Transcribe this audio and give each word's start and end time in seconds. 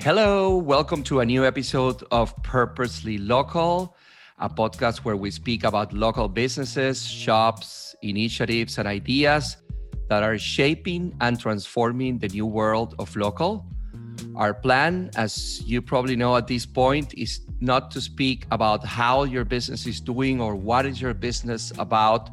Hello, 0.00 0.56
welcome 0.56 1.02
to 1.02 1.20
a 1.20 1.26
new 1.26 1.44
episode 1.44 2.04
of 2.12 2.32
Purposely 2.44 3.18
Local, 3.18 3.96
a 4.38 4.48
podcast 4.48 4.98
where 4.98 5.16
we 5.16 5.32
speak 5.32 5.64
about 5.64 5.92
local 5.92 6.28
businesses, 6.28 7.04
shops, 7.04 7.96
initiatives, 8.02 8.78
and 8.78 8.86
ideas 8.86 9.56
that 10.08 10.22
are 10.22 10.38
shaping 10.38 11.16
and 11.20 11.38
transforming 11.38 12.16
the 12.18 12.28
new 12.28 12.46
world 12.46 12.94
of 13.00 13.14
local. 13.16 13.66
Our 14.36 14.54
plan, 14.54 15.10
as 15.16 15.62
you 15.66 15.82
probably 15.82 16.14
know 16.14 16.36
at 16.36 16.46
this 16.46 16.64
point, 16.64 17.12
is 17.14 17.40
not 17.60 17.90
to 17.90 18.00
speak 18.00 18.46
about 18.52 18.84
how 18.84 19.24
your 19.24 19.44
business 19.44 19.84
is 19.84 20.00
doing 20.00 20.40
or 20.40 20.54
what 20.54 20.86
is 20.86 21.00
your 21.00 21.12
business 21.12 21.72
about. 21.76 22.30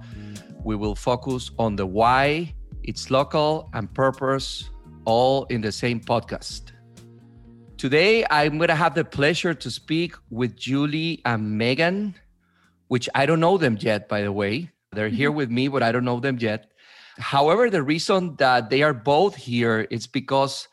We 0.64 0.76
will 0.76 0.96
focus 0.96 1.50
on 1.58 1.76
the 1.76 1.88
why, 1.88 2.54
its 2.84 3.10
local, 3.10 3.72
and 3.74 3.92
purpose, 3.92 4.70
all 5.06 5.46
in 5.46 5.62
the 5.62 5.72
same 5.72 6.00
podcast. 6.00 6.75
Today, 7.86 8.26
I'm 8.32 8.58
going 8.58 8.70
to 8.70 8.74
have 8.74 8.96
the 8.96 9.06
pleasure 9.06 9.54
to 9.54 9.70
speak 9.70 10.16
with 10.32 10.56
Julie 10.58 11.22
and 11.24 11.56
Megan, 11.56 12.16
which 12.88 13.08
I 13.14 13.28
don't 13.28 13.40
know 13.40 13.60
them 13.60 13.78
yet, 13.80 14.10
by 14.10 14.24
the 14.24 14.32
way. 14.32 14.72
They're 14.92 15.08
here 15.08 15.30
mm-hmm. 15.30 15.38
with 15.38 15.52
me, 15.52 15.68
but 15.68 15.84
I 15.84 15.92
don't 15.92 16.04
know 16.04 16.20
them 16.20 16.40
yet. 16.40 16.72
However, 17.20 17.70
the 17.70 17.84
reason 17.84 18.38
that 18.38 18.72
they 18.72 18.82
are 18.82 18.92
both 18.92 19.36
here 19.36 19.82
is 19.92 20.08
because 20.08 20.68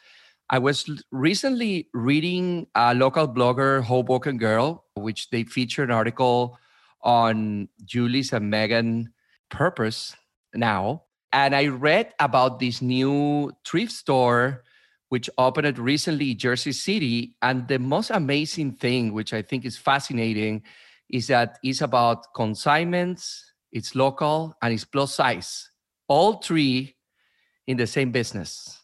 I 0.48 0.59
was 0.59 0.89
recently 1.11 1.91
reading 1.93 2.67
a 2.75 2.95
local 2.95 3.29
blogger, 3.29 3.83
Hoboken 3.83 4.39
Girl, 4.39 4.87
which 4.95 5.29
they 5.29 5.45
featured 5.45 5.91
an 5.91 5.95
article 5.95 6.59
on 7.03 7.69
Julie's 7.84 8.33
and 8.33 8.48
Megan 8.48 9.12
purpose 9.51 10.17
now. 10.55 11.03
And 11.31 11.55
I 11.55 11.67
read 11.67 12.15
about 12.19 12.59
this 12.59 12.81
new 12.81 13.53
thrift 13.67 13.92
store 13.92 14.65
which 15.12 15.29
opened 15.37 15.79
recently 15.79 16.30
in 16.30 16.39
Jersey 16.39 16.73
City. 16.73 17.34
And 17.43 17.69
the 17.69 17.79
most 17.79 18.09
amazing 18.09 18.77
thing, 18.77 19.12
which 19.12 19.34
I 19.34 19.43
think 19.43 19.67
is 19.67 19.77
fascinating, 19.77 20.62
is 21.11 21.27
that 21.27 21.59
it's 21.62 21.83
about 21.83 22.33
consignments, 22.34 23.45
it's 23.73 23.95
local, 23.95 24.56
and 24.62 24.73
it's 24.73 24.86
plus 24.86 25.14
size. 25.14 25.69
All 26.09 26.41
three 26.41 26.97
in 27.67 27.77
the 27.77 27.86
same 27.86 28.11
business. 28.11 28.81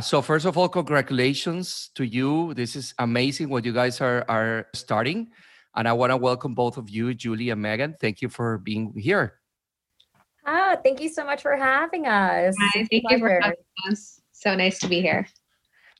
So 0.00 0.22
first 0.22 0.46
of 0.46 0.56
all, 0.56 0.70
congratulations 0.70 1.90
to 1.96 2.04
you. 2.06 2.54
This 2.54 2.74
is 2.74 2.94
amazing 2.98 3.50
what 3.50 3.66
you 3.66 3.74
guys 3.74 4.00
are 4.00 4.24
are 4.26 4.68
starting. 4.74 5.28
And 5.76 5.86
I 5.86 5.92
want 5.92 6.12
to 6.12 6.16
welcome 6.16 6.54
both 6.54 6.78
of 6.78 6.88
you, 6.88 7.12
Julie 7.12 7.50
and 7.50 7.60
Megan. 7.60 7.94
Thank 8.00 8.22
you 8.22 8.30
for 8.30 8.56
being 8.56 8.94
here. 8.96 9.34
Ah, 10.46 10.76
thank 10.82 11.02
you 11.02 11.10
so 11.10 11.26
much 11.26 11.42
for 11.42 11.56
having 11.56 12.06
us. 12.06 12.56
Hi, 12.58 12.86
thank 12.90 13.04
you 13.10 13.18
for 13.18 13.38
having 13.38 13.68
us. 13.92 14.22
So 14.32 14.54
nice 14.54 14.78
to 14.78 14.88
be 14.88 15.02
here. 15.02 15.28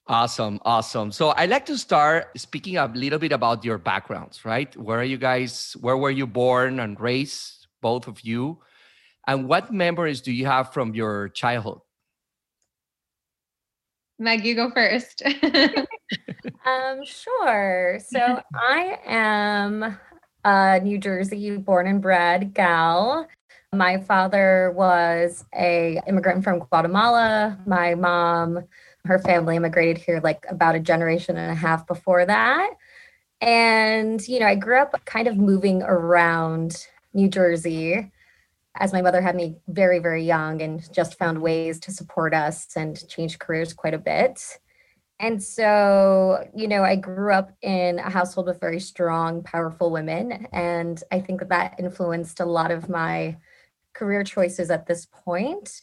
Awesome, 0.09 0.59
awesome. 0.65 1.13
So 1.13 1.35
I'd 1.37 1.51
like 1.51 1.67
to 1.67 1.77
start 1.77 2.29
speaking 2.39 2.79
a 2.79 2.87
little 2.87 3.19
bit 3.19 3.31
about 3.31 3.63
your 3.63 3.77
backgrounds, 3.77 4.43
right? 4.43 4.75
Where 4.75 4.99
are 4.99 5.05
you 5.05 5.19
guys? 5.19 5.77
Where 5.81 5.99
were 5.99 6.11
you 6.11 6.27
born 6.27 6.81
and 6.81 6.99
raised, 6.99 7.67
both 7.83 8.09
of 8.09 8.23
you? 8.23 8.59
And 9.27 9.47
what 9.47 9.71
memories 9.71 10.23
do 10.23 10.33
you 10.33 10.47
have 10.47 10.73
from 10.73 10.95
your 10.95 11.29
childhood? 11.29 11.81
Meg, 14.19 14.47
you 14.47 14.55
go 14.55 14.71
first. 14.71 15.23
um, 16.65 17.05
sure. 17.05 18.01
So 18.09 18.41
I 18.55 18.99
am 19.05 19.99
a 20.43 20.81
New 20.81 20.97
Jersey 20.97 21.59
born 21.59 21.87
and 21.87 22.01
bred 22.01 22.55
gal. 22.55 23.29
My 23.75 23.99
father 23.99 24.73
was 24.75 25.45
a 25.55 26.01
immigrant 26.07 26.45
from 26.45 26.61
Guatemala. 26.61 27.59
My 27.67 27.95
mom 27.95 28.65
her 29.05 29.19
family 29.19 29.57
immigrated 29.57 29.99
here 29.99 30.21
like 30.23 30.45
about 30.49 30.75
a 30.75 30.81
generation 30.81 31.37
and 31.37 31.51
a 31.51 31.55
half 31.55 31.87
before 31.87 32.27
that. 32.27 32.71
And, 33.41 34.27
you 34.27 34.41
know, 34.41 34.47
I 34.47 34.57
grew 34.57 34.81
up 34.81 34.95
kind 35.05 35.29
of 35.29 35.37
moving 35.37 35.83
around 35.83 36.87
New 37.15 37.29
Jersey 37.29 38.11
as 38.77 38.93
my 38.93 39.03
mother 39.03 39.21
had 39.21 39.35
me 39.37 39.57
very, 39.69 39.99
very 39.99 40.25
young 40.25 40.63
and 40.63 40.93
just 40.93 41.19
found 41.19 41.41
ways 41.41 41.81
to 41.81 41.93
support 41.93 42.35
us 42.35 42.69
and 42.77 43.09
change 43.09 43.39
careers 43.39 43.73
quite 43.73 43.95
a 43.95 43.99
bit. 43.99 44.59
And 45.21 45.43
so, 45.43 46.49
you 46.55 46.69
know, 46.69 46.85
I 46.85 46.95
grew 46.95 47.33
up 47.33 47.51
in 47.61 47.99
a 47.99 48.09
household 48.09 48.47
with 48.47 48.61
very 48.61 48.79
strong, 48.79 49.43
powerful 49.43 49.91
women. 49.91 50.47
And 50.53 51.03
I 51.11 51.21
think 51.21 51.41
that 51.41 51.49
that 51.49 51.75
influenced 51.79 52.39
a 52.39 52.45
lot 52.45 52.71
of 52.71 52.89
my 52.89 53.37
career 53.95 54.23
choices 54.23 54.71
at 54.71 54.87
this 54.87 55.07
point. 55.11 55.83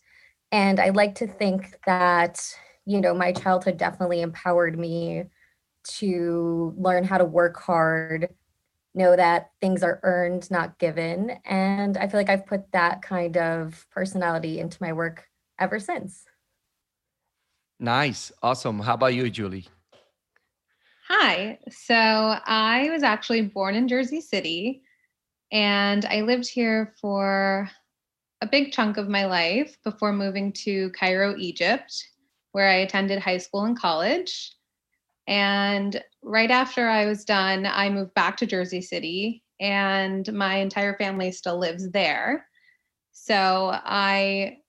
And 0.53 0.79
I 0.79 0.89
like 0.89 1.15
to 1.15 1.27
think 1.27 1.77
that 1.85 2.41
you 2.85 3.01
know, 3.01 3.13
my 3.13 3.31
childhood 3.31 3.77
definitely 3.77 4.21
empowered 4.21 4.77
me 4.77 5.25
to 5.83 6.73
learn 6.77 7.03
how 7.03 7.17
to 7.17 7.25
work 7.25 7.57
hard, 7.57 8.29
know 8.93 9.15
that 9.15 9.51
things 9.61 9.83
are 9.83 9.99
earned, 10.03 10.49
not 10.49 10.77
given. 10.79 11.31
And 11.45 11.97
I 11.97 12.07
feel 12.07 12.19
like 12.19 12.29
I've 12.29 12.45
put 12.45 12.71
that 12.71 13.01
kind 13.01 13.37
of 13.37 13.85
personality 13.91 14.59
into 14.59 14.77
my 14.81 14.93
work 14.93 15.27
ever 15.59 15.79
since. 15.79 16.25
Nice. 17.79 18.31
Awesome. 18.41 18.79
How 18.79 18.93
about 18.93 19.13
you, 19.13 19.29
Julie? 19.29 19.67
Hi. 21.07 21.59
So 21.69 21.93
I 21.95 22.89
was 22.91 23.03
actually 23.03 23.41
born 23.41 23.75
in 23.75 23.87
Jersey 23.87 24.21
City 24.21 24.81
and 25.51 26.05
I 26.05 26.21
lived 26.21 26.47
here 26.47 26.93
for 26.99 27.69
a 28.41 28.47
big 28.47 28.71
chunk 28.71 28.97
of 28.97 29.07
my 29.07 29.25
life 29.25 29.77
before 29.83 30.13
moving 30.13 30.51
to 30.53 30.89
Cairo, 30.91 31.35
Egypt 31.37 32.07
where 32.55 32.69
I 32.69 32.75
attended 32.75 33.19
high 33.19 33.39
school 33.39 33.65
and 33.65 33.77
college. 33.77 34.55
And 35.27 36.01
right 36.23 36.49
after 36.49 36.87
I 36.87 37.05
was 37.05 37.25
done, 37.25 37.65
I 37.65 37.89
moved 37.89 38.13
back 38.13 38.37
to 38.37 38.45
Jersey 38.45 38.79
City, 38.79 39.43
and 39.59 40.31
my 40.31 40.55
entire 40.55 40.95
family 40.95 41.33
still 41.33 41.59
lives 41.59 41.91
there. 41.91 42.47
So 43.11 43.71
I, 43.73 44.59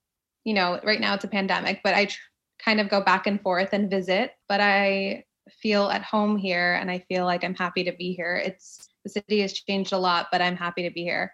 you 0.43 0.53
know, 0.53 0.81
right 0.83 1.01
now 1.01 1.15
it's 1.15 1.23
a 1.23 1.29
pandemic, 1.29 1.79
but 1.85 1.95
I 1.95 2.07
tr- 2.07 2.19
kind 2.59 2.81
of 2.81 2.89
go 2.89 3.05
back 3.05 3.29
and 3.29 3.41
forth 3.41 3.69
and 3.73 3.89
visit, 3.89 4.33
but 4.49 4.61
I 4.61 5.23
feel 5.63 5.89
at 5.89 6.03
home 6.03 6.37
here 6.37 6.75
and 6.75 6.91
I 6.91 7.05
feel 7.09 7.25
like 7.25 7.45
I'm 7.45 7.55
happy 7.55 7.85
to 7.85 7.93
be 7.93 8.15
here. 8.15 8.35
It's 8.35 8.89
the 9.05 9.11
city 9.11 9.43
has 9.43 9.53
changed 9.53 9.93
a 9.93 9.99
lot, 9.99 10.27
but 10.33 10.43
I'm 10.43 10.57
happy 10.57 10.83
to 10.83 10.91
be 10.91 11.05
here. 11.05 11.33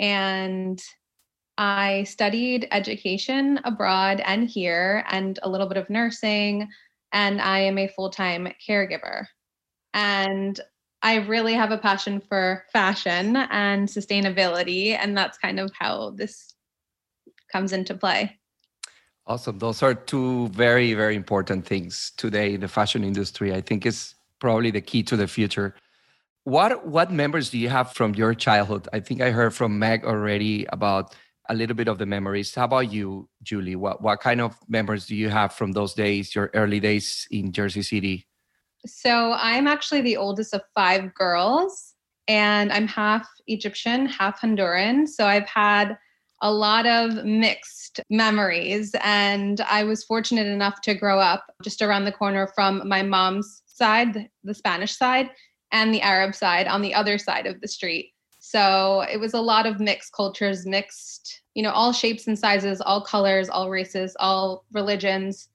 And 0.00 0.82
I 1.58 2.04
studied 2.04 2.68
education 2.70 3.60
abroad 3.64 4.20
and 4.24 4.48
here, 4.48 5.04
and 5.08 5.38
a 5.42 5.48
little 5.48 5.66
bit 5.66 5.76
of 5.76 5.90
nursing, 5.90 6.68
and 7.12 7.40
I 7.40 7.60
am 7.60 7.78
a 7.78 7.88
full 7.88 8.10
time 8.10 8.52
caregiver. 8.66 9.26
And 9.94 10.58
I 11.02 11.16
really 11.16 11.54
have 11.54 11.72
a 11.72 11.78
passion 11.78 12.20
for 12.20 12.64
fashion 12.72 13.36
and 13.36 13.88
sustainability, 13.88 14.96
and 14.98 15.16
that's 15.16 15.36
kind 15.36 15.60
of 15.60 15.70
how 15.78 16.10
this 16.10 16.54
comes 17.50 17.72
into 17.72 17.94
play. 17.94 18.38
Awesome. 19.26 19.58
Those 19.58 19.82
are 19.82 19.94
two 19.94 20.48
very, 20.48 20.94
very 20.94 21.14
important 21.14 21.66
things 21.66 22.12
today 22.16 22.54
in 22.54 22.60
the 22.60 22.68
fashion 22.68 23.04
industry. 23.04 23.54
I 23.54 23.60
think 23.60 23.86
is 23.86 24.14
probably 24.40 24.70
the 24.70 24.80
key 24.80 25.02
to 25.04 25.16
the 25.16 25.28
future. 25.28 25.74
What 26.44 26.86
what 26.86 27.12
memories 27.12 27.50
do 27.50 27.58
you 27.58 27.68
have 27.68 27.92
from 27.92 28.14
your 28.14 28.34
childhood? 28.34 28.88
I 28.92 28.98
think 28.98 29.20
I 29.20 29.30
heard 29.30 29.54
from 29.54 29.78
Meg 29.78 30.04
already 30.04 30.66
about 30.72 31.14
a 31.48 31.54
little 31.54 31.76
bit 31.76 31.88
of 31.88 31.98
the 31.98 32.06
memories. 32.06 32.54
How 32.54 32.64
about 32.64 32.92
you, 32.92 33.28
Julie? 33.42 33.76
What 33.76 34.02
what 34.02 34.20
kind 34.20 34.40
of 34.40 34.56
memories 34.68 35.06
do 35.06 35.16
you 35.16 35.28
have 35.28 35.52
from 35.52 35.72
those 35.72 35.94
days, 35.94 36.34
your 36.34 36.50
early 36.54 36.80
days 36.80 37.26
in 37.30 37.52
Jersey 37.52 37.82
City? 37.82 38.26
So 38.86 39.32
I'm 39.36 39.66
actually 39.66 40.02
the 40.02 40.16
oldest 40.16 40.54
of 40.54 40.62
five 40.74 41.14
girls, 41.14 41.94
and 42.28 42.72
I'm 42.72 42.88
half 42.88 43.28
Egyptian, 43.46 44.06
half 44.06 44.40
Honduran. 44.40 45.08
So 45.08 45.26
I've 45.26 45.46
had 45.46 45.96
a 46.40 46.52
lot 46.52 46.86
of 46.86 47.24
mixed 47.24 48.00
memories, 48.10 48.94
and 49.02 49.60
I 49.60 49.84
was 49.84 50.04
fortunate 50.04 50.48
enough 50.48 50.80
to 50.82 50.94
grow 50.94 51.20
up 51.20 51.44
just 51.62 51.82
around 51.82 52.04
the 52.04 52.12
corner 52.12 52.48
from 52.54 52.86
my 52.88 53.02
mom's 53.02 53.62
side, 53.66 54.28
the 54.42 54.54
Spanish 54.54 54.96
side, 54.96 55.30
and 55.70 55.94
the 55.94 56.02
Arab 56.02 56.34
side 56.34 56.66
on 56.66 56.82
the 56.82 56.94
other 56.94 57.16
side 57.16 57.46
of 57.46 57.60
the 57.60 57.68
street. 57.68 58.11
So 58.52 59.00
it 59.10 59.18
was 59.18 59.32
a 59.32 59.40
lot 59.40 59.64
of 59.64 59.80
mixed 59.80 60.12
cultures, 60.12 60.66
mixed, 60.66 61.40
you 61.54 61.62
know, 61.62 61.70
all 61.70 61.90
shapes 61.90 62.26
and 62.26 62.38
sizes, 62.38 62.82
all 62.82 63.00
colors, 63.00 63.48
all 63.48 63.70
races, 63.70 64.14
all 64.20 64.66
religions. 64.72 65.48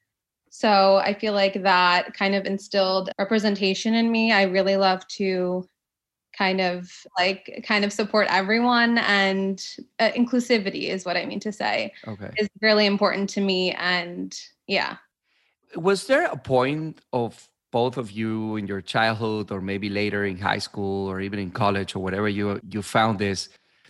So 0.49 0.95
I 0.95 1.13
feel 1.13 1.33
like 1.33 1.61
that 1.61 2.15
kind 2.15 2.33
of 2.33 2.47
instilled 2.47 3.11
representation 3.19 3.93
in 3.93 4.11
me. 4.11 4.31
I 4.31 4.43
really 4.43 4.77
love 4.77 5.07
to 5.09 5.69
kind 6.35 6.59
of 6.59 6.91
like 7.19 7.63
kind 7.67 7.85
of 7.85 7.93
support 7.93 8.25
everyone 8.31 8.97
and 8.97 9.63
uh, 9.99 10.09
inclusivity 10.15 10.89
is 10.89 11.05
what 11.05 11.17
I 11.17 11.25
mean 11.27 11.39
to 11.41 11.51
say. 11.51 11.93
Okay. 12.07 12.31
Is 12.37 12.49
really 12.63 12.87
important 12.87 13.29
to 13.31 13.41
me 13.41 13.73
and 13.73 14.35
yeah. 14.65 14.97
Was 15.75 16.07
there 16.07 16.25
a 16.25 16.37
point 16.37 17.01
of 17.13 17.47
both 17.71 17.97
of 17.97 18.11
you 18.11 18.55
in 18.55 18.67
your 18.67 18.81
childhood 18.81 19.51
or 19.51 19.61
maybe 19.61 19.89
later 19.89 20.25
in 20.25 20.37
high 20.37 20.57
school 20.57 21.07
or 21.07 21.21
even 21.21 21.39
in 21.39 21.51
college 21.51 21.95
or 21.95 21.99
whatever 21.99 22.29
you 22.29 22.59
you 22.69 22.81
found 22.81 23.19
this 23.19 23.49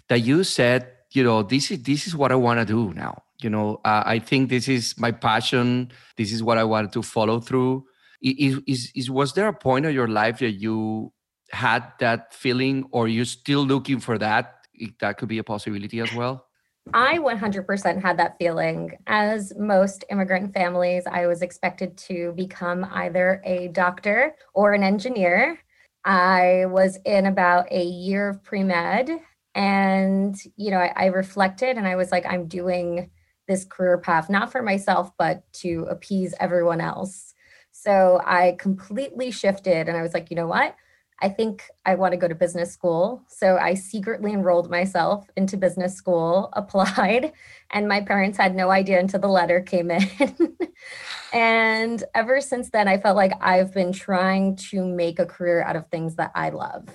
that 0.09 0.19
you 0.19 0.43
said 0.43 0.91
you 1.13 1.23
know 1.23 1.43
this 1.43 1.71
is 1.71 1.83
this 1.83 2.07
is 2.07 2.15
what 2.15 2.31
i 2.31 2.35
want 2.35 2.59
to 2.59 2.65
do 2.65 2.93
now 2.93 3.21
you 3.41 3.49
know 3.49 3.79
uh, 3.85 4.03
i 4.05 4.19
think 4.19 4.49
this 4.49 4.67
is 4.67 4.97
my 4.97 5.11
passion 5.11 5.91
this 6.17 6.31
is 6.31 6.41
what 6.43 6.57
i 6.57 6.63
wanted 6.63 6.91
to 6.91 7.01
follow 7.01 7.39
through 7.39 7.85
Is, 8.21 8.59
is, 8.65 8.91
is 8.95 9.11
was 9.11 9.33
there 9.33 9.47
a 9.47 9.53
point 9.53 9.85
of 9.85 9.93
your 9.93 10.07
life 10.07 10.39
that 10.39 10.53
you 10.53 11.13
had 11.51 11.83
that 11.99 12.33
feeling, 12.33 12.85
or 12.91 13.07
you're 13.07 13.25
still 13.25 13.63
looking 13.65 13.99
for 13.99 14.17
that? 14.17 14.55
That 14.99 15.17
could 15.17 15.29
be 15.29 15.37
a 15.37 15.43
possibility 15.43 15.99
as 16.01 16.13
well. 16.13 16.46
I 16.93 17.17
100% 17.17 18.01
had 18.01 18.17
that 18.17 18.37
feeling. 18.37 18.97
As 19.07 19.53
most 19.57 20.05
immigrant 20.09 20.53
families, 20.53 21.05
I 21.05 21.27
was 21.27 21.41
expected 21.41 21.97
to 22.09 22.33
become 22.35 22.87
either 22.91 23.41
a 23.45 23.69
doctor 23.69 24.35
or 24.53 24.73
an 24.73 24.83
engineer. 24.83 25.59
I 26.05 26.65
was 26.67 26.97
in 27.05 27.25
about 27.25 27.71
a 27.71 27.83
year 27.83 28.29
of 28.29 28.43
pre 28.43 28.63
med. 28.63 29.09
And, 29.55 30.35
you 30.55 30.71
know, 30.71 30.77
I, 30.77 30.93
I, 30.95 31.05
reflected 31.07 31.77
and 31.77 31.87
I 31.87 31.95
was 31.95 32.11
like, 32.11 32.27
I'm 32.27 32.47
doing 32.47 33.09
this 33.47 33.65
career 33.65 33.97
path, 33.97 34.29
not 34.29 34.51
for 34.51 34.61
myself, 34.61 35.09
but 35.17 35.51
to 35.53 35.87
appease 35.89 36.35
everyone 36.39 36.79
else. 36.79 37.33
So 37.71 38.21
I 38.23 38.55
completely 38.59 39.31
shifted 39.31 39.89
and 39.89 39.97
I 39.97 40.03
was 40.03 40.13
like, 40.13 40.29
you 40.29 40.35
know 40.35 40.45
what? 40.45 40.75
I 41.19 41.29
think 41.29 41.63
I 41.85 41.95
want 41.95 42.11
to 42.11 42.17
go 42.17 42.27
to 42.27 42.35
business 42.35 42.71
school. 42.71 43.23
So 43.27 43.57
I 43.57 43.73
secretly 43.73 44.33
enrolled 44.33 44.69
myself 44.69 45.27
into 45.35 45.57
business 45.57 45.95
school, 45.95 46.49
applied, 46.53 47.33
and 47.71 47.87
my 47.87 48.01
parents 48.01 48.37
had 48.37 48.55
no 48.55 48.69
idea 48.69 48.99
until 48.99 49.19
the 49.19 49.27
letter 49.27 49.61
came 49.61 49.89
in. 49.89 50.07
and 51.33 52.03
ever 52.13 52.39
since 52.39 52.69
then, 52.69 52.87
I 52.87 52.97
felt 52.97 53.15
like 53.15 53.33
I've 53.41 53.73
been 53.73 53.91
trying 53.91 54.57
to 54.69 54.85
make 54.85 55.19
a 55.19 55.25
career 55.25 55.63
out 55.63 55.75
of 55.75 55.87
things 55.87 56.15
that 56.15 56.31
I 56.35 56.49
love. 56.49 56.87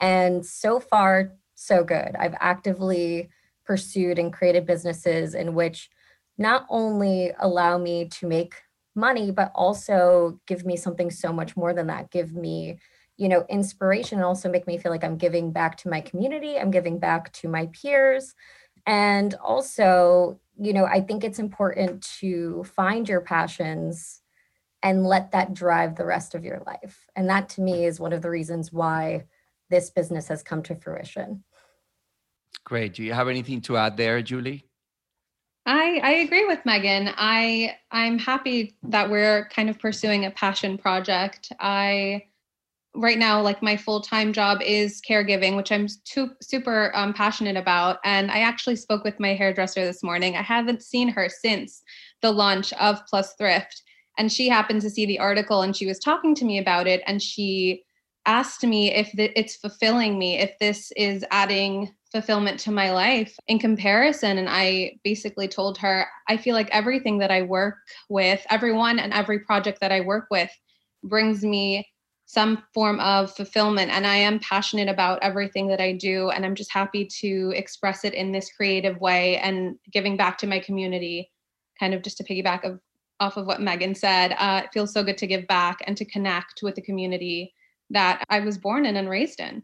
And 0.00 0.44
so 0.44 0.78
far, 0.78 1.32
so 1.54 1.82
good. 1.82 2.14
I've 2.18 2.34
actively 2.40 3.30
pursued 3.64 4.18
and 4.18 4.32
created 4.32 4.66
businesses 4.66 5.34
in 5.34 5.54
which 5.54 5.88
not 6.36 6.66
only 6.68 7.32
allow 7.38 7.78
me 7.78 8.08
to 8.08 8.26
make 8.26 8.54
money, 8.94 9.30
but 9.30 9.52
also 9.54 10.40
give 10.46 10.66
me 10.66 10.76
something 10.76 11.10
so 11.10 11.32
much 11.32 11.56
more 11.56 11.72
than 11.72 11.86
that, 11.86 12.10
give 12.10 12.34
me 12.34 12.78
you 13.16 13.28
know 13.28 13.44
inspiration 13.48 14.18
and 14.18 14.24
also 14.24 14.48
make 14.48 14.66
me 14.66 14.78
feel 14.78 14.90
like 14.90 15.04
i'm 15.04 15.16
giving 15.16 15.52
back 15.52 15.76
to 15.76 15.88
my 15.88 16.00
community 16.00 16.58
i'm 16.58 16.70
giving 16.70 16.98
back 16.98 17.32
to 17.32 17.48
my 17.48 17.66
peers. 17.66 18.34
And 18.86 19.34
also 19.34 20.40
you 20.60 20.72
know 20.72 20.84
i 20.84 21.00
think 21.00 21.24
it's 21.24 21.38
important 21.38 22.02
to 22.20 22.64
find 22.64 23.08
your 23.08 23.20
passions 23.20 24.22
and 24.82 25.06
let 25.06 25.30
that 25.32 25.54
drive 25.54 25.96
the 25.96 26.04
rest 26.04 26.34
of 26.34 26.44
your 26.44 26.62
life. 26.66 27.06
And 27.14 27.28
that 27.30 27.48
to 27.50 27.60
me 27.60 27.84
is 27.84 28.00
one 28.00 28.12
of 28.12 28.22
the 28.22 28.30
reasons 28.30 28.72
why 28.72 29.24
this 29.70 29.90
business 29.90 30.28
has 30.28 30.42
come 30.42 30.62
to 30.64 30.74
fruition. 30.74 31.44
Great. 32.64 32.94
Do 32.94 33.02
you 33.02 33.12
have 33.12 33.28
anything 33.28 33.60
to 33.62 33.76
add 33.76 33.96
there 33.96 34.22
julie? 34.22 34.64
I, 35.64 36.00
I 36.02 36.10
agree 36.14 36.44
with 36.44 36.58
Megan. 36.64 37.10
I 37.16 37.76
I'm 37.92 38.18
happy 38.18 38.76
that 38.82 39.08
we're 39.08 39.48
kind 39.48 39.70
of 39.70 39.78
pursuing 39.78 40.24
a 40.24 40.30
passion 40.32 40.76
project. 40.76 41.52
I 41.60 42.24
right 42.94 43.18
now 43.18 43.40
like 43.40 43.62
my 43.62 43.76
full-time 43.76 44.32
job 44.32 44.60
is 44.60 45.00
caregiving 45.08 45.56
which 45.56 45.72
i'm 45.72 45.86
too, 46.04 46.30
super 46.42 46.90
um, 46.94 47.12
passionate 47.12 47.56
about 47.56 47.98
and 48.04 48.30
i 48.30 48.40
actually 48.40 48.76
spoke 48.76 49.02
with 49.04 49.18
my 49.18 49.34
hairdresser 49.34 49.84
this 49.84 50.02
morning. 50.02 50.36
I 50.36 50.42
haven't 50.42 50.82
seen 50.82 51.08
her 51.08 51.28
since 51.28 51.82
the 52.20 52.30
launch 52.30 52.72
of 52.74 53.04
plus 53.06 53.34
thrift 53.34 53.82
and 54.18 54.30
she 54.30 54.48
happened 54.48 54.82
to 54.82 54.90
see 54.90 55.06
the 55.06 55.18
article 55.18 55.62
and 55.62 55.74
she 55.74 55.86
was 55.86 55.98
talking 55.98 56.34
to 56.34 56.44
me 56.44 56.58
about 56.58 56.86
it 56.86 57.02
and 57.06 57.22
she 57.22 57.82
asked 58.26 58.62
me 58.62 58.94
if 58.94 59.10
the, 59.12 59.36
it's 59.38 59.56
fulfilling 59.56 60.18
me 60.18 60.38
if 60.38 60.56
this 60.60 60.92
is 60.96 61.24
adding 61.30 61.90
fulfillment 62.12 62.60
to 62.60 62.70
my 62.70 62.92
life 62.92 63.34
in 63.48 63.58
comparison 63.58 64.36
and 64.36 64.48
i 64.50 64.92
basically 65.02 65.48
told 65.48 65.78
her 65.78 66.06
i 66.28 66.36
feel 66.36 66.54
like 66.54 66.68
everything 66.70 67.18
that 67.18 67.30
i 67.30 67.40
work 67.40 67.76
with 68.10 68.44
everyone 68.50 68.98
and 68.98 69.14
every 69.14 69.40
project 69.40 69.80
that 69.80 69.90
i 69.90 70.00
work 70.00 70.26
with 70.30 70.50
brings 71.02 71.42
me 71.42 71.84
some 72.32 72.62
form 72.72 72.98
of 73.00 73.30
fulfillment. 73.36 73.90
And 73.90 74.06
i 74.06 74.16
am 74.16 74.38
passionate 74.38 74.88
about 74.88 75.18
everything 75.22 75.66
that 75.68 75.80
i 75.80 75.92
do 75.92 76.30
and 76.30 76.44
i'm 76.46 76.54
just 76.54 76.72
happy 76.72 77.04
to 77.20 77.52
express 77.54 78.04
it 78.04 78.14
in 78.14 78.32
this 78.32 78.50
creative 78.50 78.98
way 79.00 79.36
and 79.38 79.76
giving 79.92 80.16
back 80.16 80.38
to 80.38 80.46
my 80.46 80.58
community 80.58 81.30
kind 81.78 81.92
of 81.94 82.02
just 82.02 82.16
to 82.18 82.24
piggyback 82.24 82.64
of, 82.64 82.80
off 83.20 83.36
of 83.36 83.46
what 83.46 83.60
megan 83.60 83.94
said 83.94 84.34
uh, 84.38 84.62
it 84.64 84.70
feels 84.72 84.92
so 84.92 85.02
good 85.04 85.18
to 85.18 85.26
give 85.26 85.46
back 85.46 85.78
and 85.86 85.96
to 85.96 86.04
connect 86.06 86.62
with 86.62 86.74
the 86.74 86.80
community 86.80 87.52
that 87.90 88.24
i 88.30 88.40
was 88.40 88.56
born 88.56 88.86
in 88.86 88.96
and 88.96 89.08
raised 89.10 89.40
in. 89.40 89.62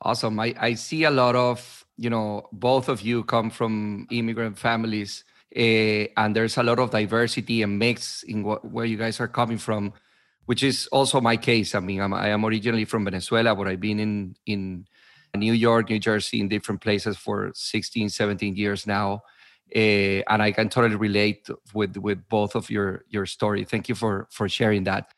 Awesome. 0.00 0.38
I, 0.38 0.54
I 0.60 0.74
see 0.74 1.04
a 1.04 1.10
lot 1.10 1.34
of 1.34 1.84
you 1.96 2.10
know 2.10 2.48
both 2.52 2.88
of 2.88 3.00
you 3.00 3.24
come 3.24 3.50
from 3.50 4.06
immigrant 4.10 4.58
families 4.58 5.24
uh, 5.56 6.04
and 6.20 6.36
there's 6.36 6.58
a 6.58 6.62
lot 6.62 6.78
of 6.78 6.90
diversity 6.90 7.62
and 7.62 7.78
mix 7.78 8.22
in 8.22 8.44
what, 8.44 8.64
where 8.64 8.84
you 8.84 8.96
guys 8.96 9.18
are 9.18 9.26
coming 9.26 9.58
from 9.58 9.92
which 10.48 10.62
is 10.62 10.86
also 10.90 11.20
my 11.20 11.36
case. 11.36 11.74
I 11.74 11.80
mean, 11.80 12.00
I'm, 12.00 12.14
I 12.14 12.28
am 12.28 12.42
originally 12.42 12.86
from 12.86 13.04
Venezuela, 13.04 13.54
but 13.54 13.68
I've 13.68 13.80
been 13.80 14.00
in 14.00 14.34
in 14.46 14.86
New 15.36 15.52
York, 15.52 15.90
New 15.90 15.98
Jersey, 15.98 16.40
in 16.40 16.48
different 16.48 16.80
places 16.80 17.18
for 17.18 17.52
16, 17.54 18.08
17 18.08 18.56
years 18.56 18.86
now. 18.86 19.20
Uh, 19.76 20.24
and 20.26 20.42
I 20.42 20.52
can 20.52 20.70
totally 20.70 20.96
relate 20.96 21.50
with 21.74 21.98
with 21.98 22.26
both 22.30 22.54
of 22.54 22.70
your 22.70 23.04
your 23.10 23.26
story. 23.26 23.64
Thank 23.64 23.90
you 23.90 23.94
for 23.94 24.26
for 24.30 24.48
sharing 24.48 24.84
that. 24.84 25.12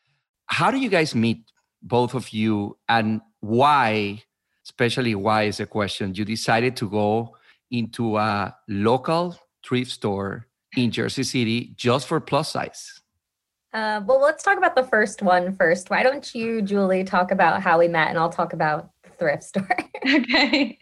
How 0.47 0.69
do 0.69 0.77
you 0.77 0.89
guys 0.89 1.15
meet, 1.15 1.49
both 1.81 2.13
of 2.13 2.27
you, 2.33 2.77
and 2.89 3.21
why? 3.39 4.23
Especially 4.65 5.15
why 5.15 5.43
is 5.43 5.61
a 5.61 5.65
question. 5.65 6.13
You 6.13 6.25
decided 6.25 6.75
to 6.75 6.89
go 6.89 7.37
into 7.71 8.17
a 8.17 8.53
local 8.67 9.39
thrift 9.65 9.91
store 9.91 10.47
in 10.75 10.91
Jersey 10.91 11.23
City 11.23 11.73
just 11.77 12.05
for 12.05 12.19
plus 12.19 12.51
size. 12.51 13.00
Uh, 13.73 14.01
well, 14.05 14.19
let's 14.19 14.43
talk 14.43 14.57
about 14.57 14.75
the 14.75 14.83
first 14.83 15.21
one 15.21 15.55
first. 15.55 15.89
Why 15.89 16.03
don't 16.03 16.33
you, 16.35 16.61
Julie, 16.61 17.03
talk 17.03 17.31
about 17.31 17.61
how 17.61 17.79
we 17.79 17.87
met 17.87 18.09
and 18.09 18.17
I'll 18.17 18.29
talk 18.29 18.53
about 18.53 18.91
the 19.03 19.11
thrift 19.11 19.43
store. 19.43 19.77
okay. 20.15 20.77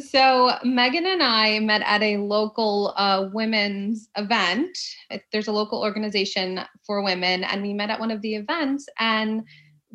So, 0.00 0.52
Megan 0.62 1.06
and 1.06 1.22
I 1.22 1.58
met 1.60 1.82
at 1.84 2.02
a 2.02 2.18
local 2.18 2.92
uh, 2.96 3.28
women's 3.32 4.08
event. 4.16 4.76
There's 5.32 5.48
a 5.48 5.52
local 5.52 5.80
organization 5.80 6.60
for 6.86 7.02
women, 7.02 7.42
and 7.42 7.62
we 7.62 7.72
met 7.72 7.90
at 7.90 7.98
one 7.98 8.10
of 8.10 8.20
the 8.20 8.34
events 8.34 8.86
and 8.98 9.42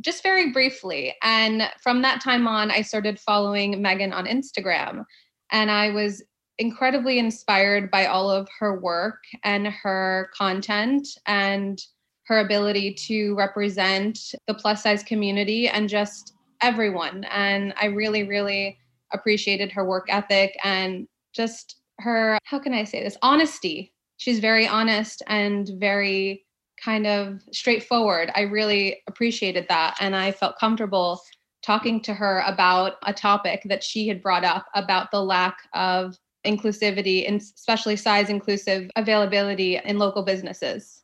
just 0.02 0.24
very 0.24 0.52
briefly. 0.52 1.16
And 1.22 1.70
from 1.82 2.02
that 2.02 2.22
time 2.22 2.48
on, 2.48 2.72
I 2.72 2.82
started 2.82 3.20
following 3.20 3.82
Megan 3.82 4.12
on 4.12 4.26
Instagram. 4.26 5.06
And 5.52 5.70
I 5.70 5.92
was 5.92 6.24
incredibly 6.58 7.20
inspired 7.20 7.92
by 7.92 8.08
all 8.08 8.30
of 8.30 8.48
her 8.60 8.80
work 8.80 9.20
and 9.44 9.68
her 9.68 10.30
content 10.36 11.08
and 11.28 11.80
her 12.26 12.40
ability 12.40 12.94
to 12.94 13.36
represent 13.36 14.34
the 14.48 14.54
plus 14.54 14.84
size 14.84 15.04
community 15.04 15.68
and 15.68 15.90
just 15.90 16.34
everyone. 16.62 17.26
And 17.26 17.74
I 17.80 17.88
really, 17.88 18.24
really 18.24 18.78
appreciated 19.14 19.72
her 19.72 19.86
work 19.86 20.06
ethic 20.10 20.58
and 20.64 21.08
just 21.34 21.78
her, 22.00 22.40
how 22.46 22.60
can 22.60 22.74
I 22.74 22.84
say 22.84 23.04
this, 23.04 23.18
honesty. 23.22 23.94
She's 24.18 24.40
very 24.40 24.68
honest 24.68 25.22
and 25.28 25.70
very 25.78 26.46
kind 26.84 27.06
of 27.06 27.42
straightforward. 27.52 28.32
I 28.36 28.42
really 28.42 29.02
appreciated 29.08 29.66
that. 29.70 29.98
And 30.00 30.16
I 30.16 30.32
felt 30.32 30.60
comfortable 30.60 31.22
talking 31.62 32.02
to 32.02 32.14
her 32.14 32.44
about 32.46 32.94
a 33.04 33.14
topic 33.14 33.62
that 33.66 33.84
she 33.84 34.08
had 34.08 34.22
brought 34.22 34.44
up 34.44 34.66
about 34.76 35.12
the 35.12 35.24
lack 35.24 35.58
of 35.74 36.18
inclusivity 36.46 37.28
and 37.28 37.40
especially 37.40 37.96
size 37.96 38.30
inclusive 38.30 38.90
availability 38.96 39.80
in 39.84 39.98
local 39.98 40.24
businesses. 40.24 41.03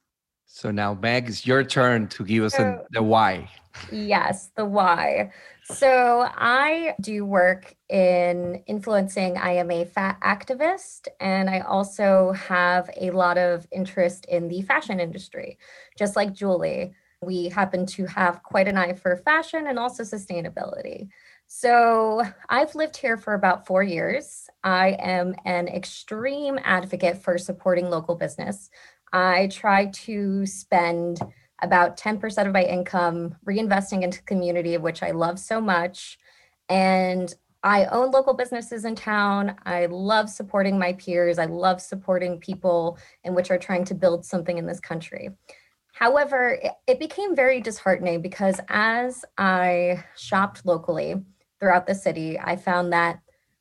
So 0.51 0.72
now, 0.72 0.96
Meg, 0.96 1.29
it's 1.29 1.46
your 1.46 1.63
turn 1.63 2.08
to 2.08 2.25
give 2.25 2.44
us 2.44 2.56
so, 2.56 2.63
a, 2.63 2.84
the 2.89 3.03
why. 3.03 3.50
Yes, 3.91 4.50
the 4.56 4.65
why. 4.65 5.32
So 5.63 6.27
I 6.27 6.96
do 7.00 7.24
work 7.24 7.75
in 7.88 8.63
influencing. 8.65 9.38
I 9.38 9.51
am 9.51 9.70
a 9.70 9.86
fat 9.86 10.20
activist, 10.22 11.08
and 11.20 11.51
I 11.51 11.60
also 11.60 12.32
have 12.32 12.89
a 13.00 13.12
lot 13.12 13.38
of 13.38 13.68
interest 13.72 14.25
in 14.25 14.48
the 14.48 14.63
fashion 14.63 15.00
industry, 15.00 15.60
just 15.98 16.15
like 16.15 16.34
Julie. 16.34 16.94
We 17.22 17.50
happen 17.50 17.86
to 17.86 18.08
have 18.08 18.41
quite 18.41 18.68
an 18.68 18.75
eye 18.77 18.94
for 18.94 19.18
fashion 19.18 19.68
and 19.68 19.77
also 19.77 20.01
sustainability. 20.03 21.10
So 21.51 22.24
I've 22.48 22.75
lived 22.75 22.96
here 22.96 23.18
for 23.18 23.34
about 23.34 23.65
four 23.65 23.82
years. 23.82 24.48
I 24.63 24.89
am 25.00 25.36
an 25.46 25.68
extreme 25.68 26.60
advocate 26.63 27.18
for 27.24 27.38
supporting 27.39 27.89
local 27.89 28.15
business. 28.15 28.70
I 29.13 29.47
try 29.47 29.87
to 29.87 30.45
spend 30.45 31.19
about 31.61 31.97
10% 31.97 32.47
of 32.47 32.53
my 32.53 32.63
income 32.63 33.35
reinvesting 33.45 34.03
into 34.03 34.23
community, 34.23 34.77
which 34.77 35.03
I 35.03 35.11
love 35.11 35.39
so 35.39 35.59
much. 35.59 36.17
And 36.69 37.33
I 37.63 37.85
own 37.85 38.11
local 38.11 38.33
businesses 38.33 38.85
in 38.85 38.95
town. 38.95 39.55
I 39.65 39.87
love 39.87 40.29
supporting 40.29 40.79
my 40.79 40.93
peers. 40.93 41.39
I 41.39 41.45
love 41.45 41.81
supporting 41.81 42.39
people 42.39 42.97
in 43.23 43.35
which 43.35 43.51
are 43.51 43.57
trying 43.57 43.83
to 43.85 43.95
build 43.95 44.23
something 44.23 44.57
in 44.57 44.65
this 44.65 44.79
country. 44.79 45.31
However, 45.91 46.57
it 46.87 46.99
became 46.99 47.35
very 47.35 47.59
disheartening 47.59 48.21
because 48.21 48.61
as 48.69 49.25
I 49.37 50.05
shopped 50.15 50.65
locally 50.65 51.15
throughout 51.59 51.87
the 51.87 51.95
city, 51.95 52.39
I 52.39 52.55
found 52.55 52.93
that 52.93 53.19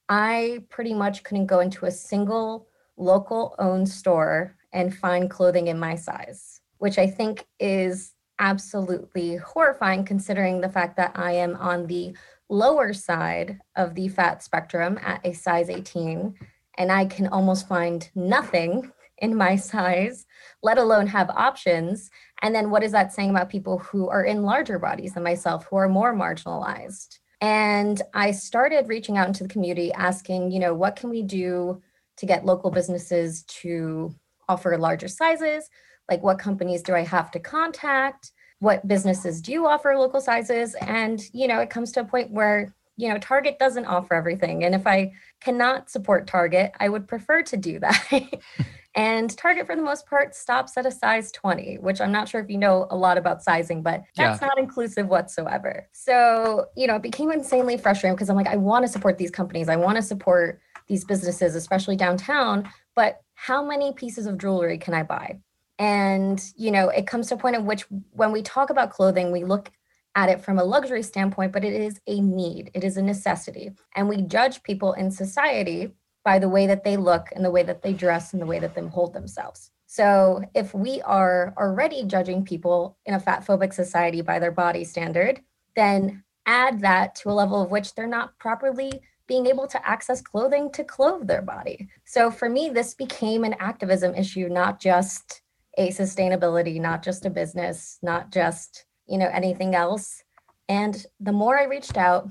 I 0.08 0.64
pretty 0.70 0.94
much 0.94 1.24
couldn't 1.24 1.46
go 1.46 1.58
into 1.58 1.86
a 1.86 1.90
single 1.90 2.68
local 2.96 3.56
owned 3.58 3.88
store 3.88 4.56
and 4.72 4.96
find 4.96 5.30
clothing 5.30 5.68
in 5.68 5.78
my 5.78 5.94
size, 5.94 6.60
which 6.78 6.98
I 6.98 7.06
think 7.06 7.46
is 7.58 8.12
absolutely 8.38 9.36
horrifying 9.36 10.04
considering 10.04 10.60
the 10.60 10.68
fact 10.68 10.96
that 10.96 11.12
I 11.14 11.32
am 11.32 11.56
on 11.56 11.86
the 11.86 12.16
lower 12.48 12.92
side 12.92 13.58
of 13.76 13.94
the 13.94 14.08
fat 14.08 14.42
spectrum 14.42 14.98
at 15.02 15.24
a 15.24 15.32
size 15.32 15.68
18 15.68 16.34
and 16.78 16.92
I 16.92 17.04
can 17.04 17.26
almost 17.26 17.68
find 17.68 18.08
nothing 18.14 18.90
in 19.18 19.34
my 19.34 19.56
size, 19.56 20.26
let 20.62 20.78
alone 20.78 21.08
have 21.08 21.28
options. 21.30 22.08
And 22.40 22.54
then 22.54 22.70
what 22.70 22.84
is 22.84 22.92
that 22.92 23.12
saying 23.12 23.30
about 23.30 23.50
people 23.50 23.78
who 23.78 24.08
are 24.08 24.24
in 24.24 24.44
larger 24.44 24.78
bodies 24.78 25.14
than 25.14 25.24
myself, 25.24 25.66
who 25.68 25.76
are 25.76 25.88
more 25.88 26.14
marginalized? 26.14 27.18
And 27.40 28.00
I 28.14 28.30
started 28.30 28.88
reaching 28.88 29.18
out 29.18 29.26
into 29.26 29.42
the 29.42 29.48
community 29.48 29.92
asking, 29.92 30.52
you 30.52 30.60
know, 30.60 30.72
what 30.72 30.94
can 30.94 31.10
we 31.10 31.22
do 31.22 31.82
to 32.16 32.26
get 32.26 32.44
local 32.44 32.70
businesses 32.70 33.42
to 33.44 34.14
offer 34.48 34.76
larger 34.78 35.08
sizes? 35.08 35.68
Like, 36.08 36.22
what 36.22 36.38
companies 36.38 36.82
do 36.82 36.94
I 36.94 37.02
have 37.02 37.30
to 37.32 37.38
contact? 37.38 38.32
What 38.60 38.86
businesses 38.88 39.40
do 39.40 39.66
offer 39.66 39.94
local 39.96 40.20
sizes? 40.20 40.74
And, 40.80 41.22
you 41.32 41.46
know, 41.46 41.60
it 41.60 41.70
comes 41.70 41.92
to 41.92 42.00
a 42.00 42.04
point 42.04 42.30
where, 42.30 42.74
you 42.96 43.08
know, 43.08 43.18
Target 43.18 43.58
doesn't 43.58 43.84
offer 43.84 44.14
everything. 44.14 44.64
And 44.64 44.74
if 44.74 44.86
I 44.86 45.12
cannot 45.40 45.90
support 45.90 46.26
Target, 46.26 46.72
I 46.80 46.88
would 46.88 47.06
prefer 47.06 47.42
to 47.44 47.56
do 47.56 47.78
that. 47.78 48.40
and 48.96 49.36
Target, 49.36 49.66
for 49.66 49.76
the 49.76 49.82
most 49.82 50.06
part, 50.06 50.34
stops 50.34 50.76
at 50.76 50.86
a 50.86 50.90
size 50.90 51.30
20, 51.30 51.76
which 51.76 52.00
I'm 52.00 52.10
not 52.10 52.28
sure 52.28 52.40
if 52.40 52.50
you 52.50 52.58
know 52.58 52.88
a 52.90 52.96
lot 52.96 53.16
about 53.16 53.44
sizing, 53.44 53.82
but 53.82 54.02
that's 54.16 54.40
yeah. 54.40 54.48
not 54.48 54.58
inclusive 54.58 55.06
whatsoever. 55.06 55.86
So, 55.92 56.66
you 56.76 56.88
know, 56.88 56.96
it 56.96 57.02
became 57.02 57.30
insanely 57.30 57.76
frustrating 57.76 58.16
because 58.16 58.30
I'm 58.30 58.36
like, 58.36 58.48
I 58.48 58.56
want 58.56 58.84
to 58.84 58.90
support 58.90 59.18
these 59.18 59.30
companies. 59.30 59.68
I 59.68 59.76
want 59.76 59.96
to 59.96 60.02
support 60.02 60.60
these 60.88 61.04
businesses, 61.04 61.54
especially 61.54 61.96
downtown, 61.96 62.68
but 62.98 63.20
how 63.34 63.64
many 63.64 63.92
pieces 63.92 64.26
of 64.26 64.38
jewelry 64.38 64.76
can 64.76 64.92
I 64.92 65.04
buy? 65.04 65.38
And, 65.78 66.42
you 66.56 66.72
know, 66.72 66.88
it 66.88 67.06
comes 67.06 67.28
to 67.28 67.36
a 67.36 67.38
point 67.38 67.54
at 67.54 67.64
which 67.64 67.84
when 68.10 68.32
we 68.32 68.42
talk 68.42 68.70
about 68.70 68.90
clothing, 68.90 69.30
we 69.30 69.44
look 69.44 69.70
at 70.16 70.28
it 70.28 70.40
from 70.40 70.58
a 70.58 70.64
luxury 70.64 71.04
standpoint, 71.04 71.52
but 71.52 71.62
it 71.62 71.74
is 71.74 72.00
a 72.08 72.20
need, 72.20 72.72
it 72.74 72.82
is 72.82 72.96
a 72.96 73.02
necessity. 73.02 73.70
And 73.94 74.08
we 74.08 74.22
judge 74.22 74.64
people 74.64 74.94
in 74.94 75.12
society 75.12 75.92
by 76.24 76.40
the 76.40 76.48
way 76.48 76.66
that 76.66 76.82
they 76.82 76.96
look 76.96 77.28
and 77.36 77.44
the 77.44 77.52
way 77.52 77.62
that 77.62 77.82
they 77.82 77.92
dress 77.92 78.32
and 78.32 78.42
the 78.42 78.46
way 78.46 78.58
that 78.58 78.74
they 78.74 78.84
hold 78.88 79.12
themselves. 79.12 79.70
So 79.86 80.42
if 80.56 80.74
we 80.74 81.00
are 81.02 81.54
already 81.56 82.02
judging 82.02 82.44
people 82.44 82.98
in 83.06 83.14
a 83.14 83.20
fat 83.20 83.46
phobic 83.46 83.72
society 83.72 84.22
by 84.22 84.40
their 84.40 84.50
body 84.50 84.82
standard, 84.82 85.40
then 85.76 86.24
add 86.46 86.80
that 86.80 87.14
to 87.20 87.30
a 87.30 87.38
level 87.42 87.62
of 87.62 87.70
which 87.70 87.94
they're 87.94 88.08
not 88.08 88.36
properly 88.40 89.02
being 89.28 89.46
able 89.46 89.68
to 89.68 89.88
access 89.88 90.20
clothing 90.20 90.72
to 90.72 90.82
clothe 90.82 91.28
their 91.28 91.42
body. 91.42 91.88
So 92.04 92.30
for 92.30 92.48
me, 92.48 92.70
this 92.70 92.94
became 92.94 93.44
an 93.44 93.54
activism 93.60 94.14
issue, 94.14 94.48
not 94.48 94.80
just 94.80 95.42
a 95.76 95.90
sustainability, 95.90 96.80
not 96.80 97.04
just 97.04 97.24
a 97.26 97.30
business, 97.30 97.98
not 98.02 98.32
just, 98.32 98.86
you 99.06 99.18
know, 99.18 99.30
anything 99.32 99.74
else. 99.74 100.24
And 100.68 101.06
the 101.20 101.32
more 101.32 101.58
I 101.58 101.64
reached 101.64 101.96
out, 101.96 102.28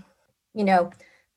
you 0.54 0.66
know, 0.66 0.92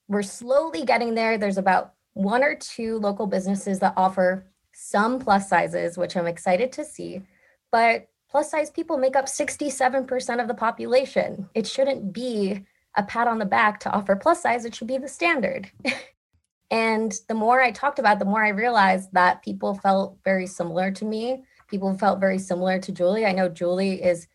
we're 0.09 0.23
slowly 0.23 0.85
getting 0.85 1.15
there. 1.15 1.39
There's 1.39 1.59
about 1.59 1.95
one 2.15 2.43
or 2.43 2.57
two 2.57 2.99
local 2.99 3.27
businesses 3.27 3.79
that 3.79 3.95
offer 3.97 4.47
some 4.73 5.19
plus 5.19 5.49
sizes, 5.49 5.97
which 5.97 6.17
I'm 6.17 6.27
excited 6.27 6.73
to 6.73 6.85
see. 6.85 7.23
But 7.71 8.09
plus 8.31 8.51
size 8.51 8.71
people 8.71 8.97
make 8.97 9.15
up 9.15 9.27
67% 9.27 10.41
of 10.41 10.49
the 10.49 10.55
population. 10.55 11.49
It 11.55 11.67
shouldn't 11.67 12.13
be 12.13 12.65
a 12.97 13.03
pat 13.03 13.29
on 13.29 13.39
the 13.39 13.47
back 13.47 13.81
to 13.81 13.91
offer 13.91 14.17
plus 14.17 14.43
size, 14.43 14.65
it 14.65 14.75
should 14.75 14.89
be 14.89 14.99
the 14.99 15.09
standard. 15.09 15.71
and 16.71 17.15
the 17.29 17.35
more 17.35 17.61
I 17.61 17.71
talked 17.71 17.99
about, 17.99 18.17
it, 18.17 18.19
the 18.21 18.25
more 18.25 18.45
I 18.45 18.51
realized 18.51 19.11
that 19.13 19.43
people 19.43 19.75
felt 19.75 20.19
very 20.25 20.47
similar 20.47 20.91
to 20.93 21.05
me. 21.05 21.45
People 21.69 21.97
felt 21.97 22.21
very 22.21 22.39
similar 22.39 22.79
to 22.81 22.93
Julie. 22.93 23.27
I 23.27 23.33
know 23.33 23.49
Julie 23.49 24.03
is 24.03 24.27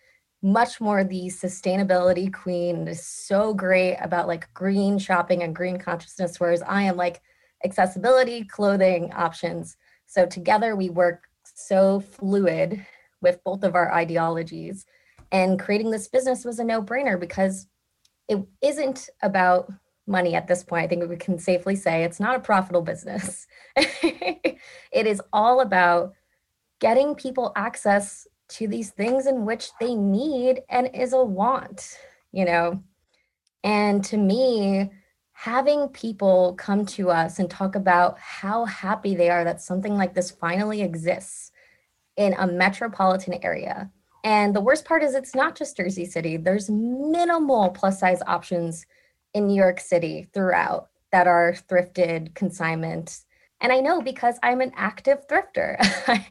much 0.41 0.79
more 0.79 1.03
the 1.03 1.25
sustainability 1.27 2.31
queen 2.31 2.87
is 2.87 3.05
so 3.05 3.53
great 3.53 3.97
about 3.97 4.27
like 4.27 4.53
green 4.53 4.99
shopping 4.99 5.41
and 5.41 5.55
green 5.55 5.77
consciousness, 5.77 6.39
whereas 6.39 6.61
I 6.61 6.83
am 6.83 6.97
like 6.97 7.21
accessibility, 7.63 8.45
clothing 8.45 9.11
options. 9.13 9.75
So 10.05 10.25
together 10.25 10.75
we 10.75 10.89
work 10.89 11.23
so 11.43 11.99
fluid 11.99 12.85
with 13.21 13.43
both 13.43 13.63
of 13.63 13.75
our 13.75 13.91
ideologies. 13.91 14.85
And 15.31 15.59
creating 15.59 15.89
this 15.89 16.07
business 16.07 16.45
was 16.45 16.59
a 16.59 16.63
no 16.63 16.81
brainer 16.81 17.19
because 17.19 17.67
it 18.27 18.45
isn't 18.61 19.09
about 19.21 19.71
money 20.07 20.35
at 20.35 20.47
this 20.47 20.63
point. 20.63 20.85
I 20.85 20.87
think 20.87 21.09
we 21.09 21.15
can 21.15 21.39
safely 21.39 21.75
say 21.75 22.03
it's 22.03 22.19
not 22.19 22.35
a 22.35 22.39
profitable 22.39 22.81
business. 22.81 23.47
it 23.75 24.57
is 24.91 25.21
all 25.33 25.61
about 25.61 26.13
getting 26.79 27.15
people 27.15 27.51
access 27.55 28.27
to 28.47 28.67
these 28.67 28.91
things 28.91 29.25
in 29.25 29.45
which 29.45 29.69
they 29.79 29.95
need 29.95 30.61
and 30.69 30.89
is 30.93 31.13
a 31.13 31.23
want, 31.23 31.97
you 32.31 32.45
know. 32.45 32.83
And 33.63 34.03
to 34.05 34.17
me, 34.17 34.91
having 35.31 35.89
people 35.89 36.53
come 36.53 36.85
to 36.85 37.09
us 37.09 37.39
and 37.39 37.49
talk 37.49 37.75
about 37.75 38.19
how 38.19 38.65
happy 38.65 39.15
they 39.15 39.29
are 39.29 39.43
that 39.43 39.61
something 39.61 39.95
like 39.95 40.13
this 40.13 40.31
finally 40.31 40.81
exists 40.81 41.51
in 42.15 42.33
a 42.33 42.47
metropolitan 42.47 43.33
area 43.43 43.91
and 44.25 44.55
the 44.55 44.61
worst 44.61 44.85
part 44.85 45.03
is 45.03 45.13
it's 45.13 45.35
not 45.35 45.55
just 45.55 45.77
Jersey 45.77 46.03
City. 46.03 46.35
There's 46.35 46.67
minimal 46.67 47.69
plus 47.69 47.99
size 47.99 48.23
options 48.25 48.87
in 49.35 49.45
New 49.45 49.55
York 49.55 49.79
City 49.79 50.27
throughout 50.33 50.89
that 51.11 51.27
are 51.27 51.55
thrifted, 51.69 52.33
consignment. 52.33 53.19
And 53.61 53.71
I 53.71 53.81
know 53.81 54.01
because 54.01 54.39
I'm 54.41 54.61
an 54.61 54.71
active 54.75 55.27
thrifter. 55.27 55.77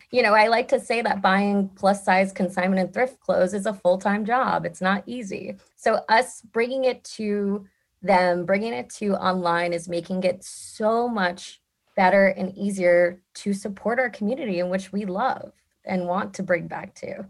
you 0.10 0.22
know, 0.22 0.34
I 0.34 0.48
like 0.48 0.66
to 0.68 0.80
say 0.80 1.02
that 1.02 1.22
buying 1.22 1.68
plus 1.76 2.04
size 2.04 2.32
consignment 2.32 2.80
and 2.80 2.92
thrift 2.92 3.20
clothes 3.20 3.54
is 3.54 3.64
a 3.64 3.72
full 3.72 3.98
time 3.98 4.24
job. 4.24 4.66
It's 4.66 4.80
not 4.80 5.04
easy. 5.06 5.54
So, 5.76 6.00
us 6.08 6.40
bringing 6.40 6.84
it 6.84 7.04
to 7.16 7.64
them, 8.02 8.44
bringing 8.44 8.72
it 8.72 8.90
to 8.94 9.14
online 9.14 9.72
is 9.72 9.88
making 9.88 10.24
it 10.24 10.42
so 10.42 11.08
much 11.08 11.62
better 11.94 12.26
and 12.26 12.58
easier 12.58 13.20
to 13.34 13.52
support 13.52 14.00
our 14.00 14.10
community 14.10 14.58
in 14.58 14.68
which 14.68 14.92
we 14.92 15.04
love 15.04 15.52
and 15.84 16.08
want 16.08 16.34
to 16.34 16.42
bring 16.42 16.66
back 16.66 16.92
to. 16.96 17.24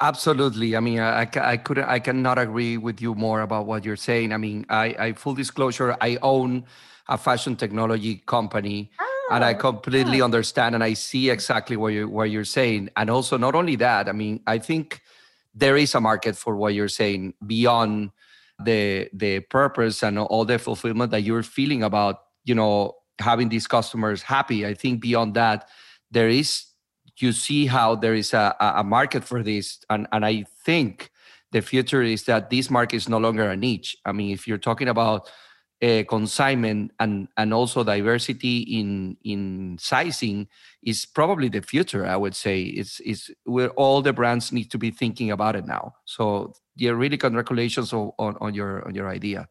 Absolutely. 0.00 0.76
I 0.76 0.80
mean, 0.80 1.00
I, 1.00 1.28
I 1.36 1.56
could 1.56 1.78
I 1.78 1.98
cannot 1.98 2.38
agree 2.38 2.76
with 2.76 3.00
you 3.00 3.14
more 3.14 3.40
about 3.40 3.66
what 3.66 3.84
you're 3.84 3.96
saying. 3.96 4.32
I 4.32 4.36
mean, 4.36 4.66
I, 4.68 4.94
I 4.98 5.12
full 5.12 5.34
disclosure, 5.34 5.96
I 6.00 6.18
own 6.22 6.64
a 7.08 7.16
fashion 7.16 7.56
technology 7.56 8.22
company, 8.26 8.90
oh, 9.00 9.28
and 9.32 9.44
I 9.44 9.54
oh, 9.54 9.58
completely 9.58 10.18
yeah. 10.18 10.24
understand 10.24 10.74
and 10.74 10.84
I 10.84 10.94
see 10.94 11.30
exactly 11.30 11.76
what 11.76 11.88
you 11.88 12.08
what 12.08 12.30
you're 12.30 12.44
saying. 12.44 12.90
And 12.96 13.08
also, 13.10 13.38
not 13.38 13.54
only 13.54 13.76
that, 13.76 14.08
I 14.08 14.12
mean, 14.12 14.40
I 14.46 14.58
think 14.58 15.00
there 15.54 15.76
is 15.76 15.94
a 15.94 16.00
market 16.00 16.36
for 16.36 16.56
what 16.56 16.74
you're 16.74 16.88
saying 16.88 17.34
beyond 17.46 18.10
the 18.62 19.08
the 19.12 19.40
purpose 19.40 20.02
and 20.02 20.18
all 20.18 20.44
the 20.44 20.58
fulfillment 20.58 21.10
that 21.12 21.22
you're 21.22 21.42
feeling 21.42 21.82
about, 21.82 22.20
you 22.44 22.54
know, 22.54 22.96
having 23.18 23.48
these 23.48 23.66
customers 23.66 24.22
happy. 24.22 24.66
I 24.66 24.74
think 24.74 25.00
beyond 25.00 25.34
that, 25.34 25.68
there 26.10 26.28
is 26.28 26.64
you 27.18 27.32
see 27.32 27.66
how 27.66 27.94
there 27.94 28.14
is 28.14 28.34
a, 28.34 28.54
a 28.60 28.84
market 28.84 29.24
for 29.24 29.42
this. 29.42 29.78
And, 29.90 30.06
and 30.12 30.24
I 30.24 30.44
think 30.64 31.10
the 31.52 31.62
future 31.62 32.02
is 32.02 32.24
that 32.24 32.50
this 32.50 32.70
market 32.70 32.96
is 32.96 33.08
no 33.08 33.18
longer 33.18 33.48
a 33.48 33.56
niche. 33.56 33.96
I 34.04 34.12
mean, 34.12 34.32
if 34.32 34.46
you're 34.46 34.58
talking 34.58 34.88
about 34.88 35.30
a 35.82 36.04
consignment 36.04 36.90
and 37.00 37.28
and 37.36 37.52
also 37.52 37.84
diversity 37.84 38.60
in 38.60 39.16
in 39.24 39.76
sizing 39.78 40.48
is 40.82 41.04
probably 41.04 41.50
the 41.50 41.60
future 41.60 42.06
i 42.06 42.16
would 42.16 42.34
say 42.34 42.62
it's 42.62 42.98
is 43.00 43.30
where 43.44 43.68
all 43.70 44.00
the 44.00 44.12
brands 44.12 44.52
need 44.52 44.70
to 44.70 44.78
be 44.78 44.90
thinking 44.90 45.30
about 45.30 45.54
it 45.54 45.66
now 45.66 45.92
so 46.06 46.54
yeah 46.76 46.90
really 46.92 47.18
congratulations 47.18 47.92
on 47.92 48.10
on 48.18 48.54
your 48.54 48.86
on 48.88 48.94
your 48.94 49.08
idea 49.08 49.46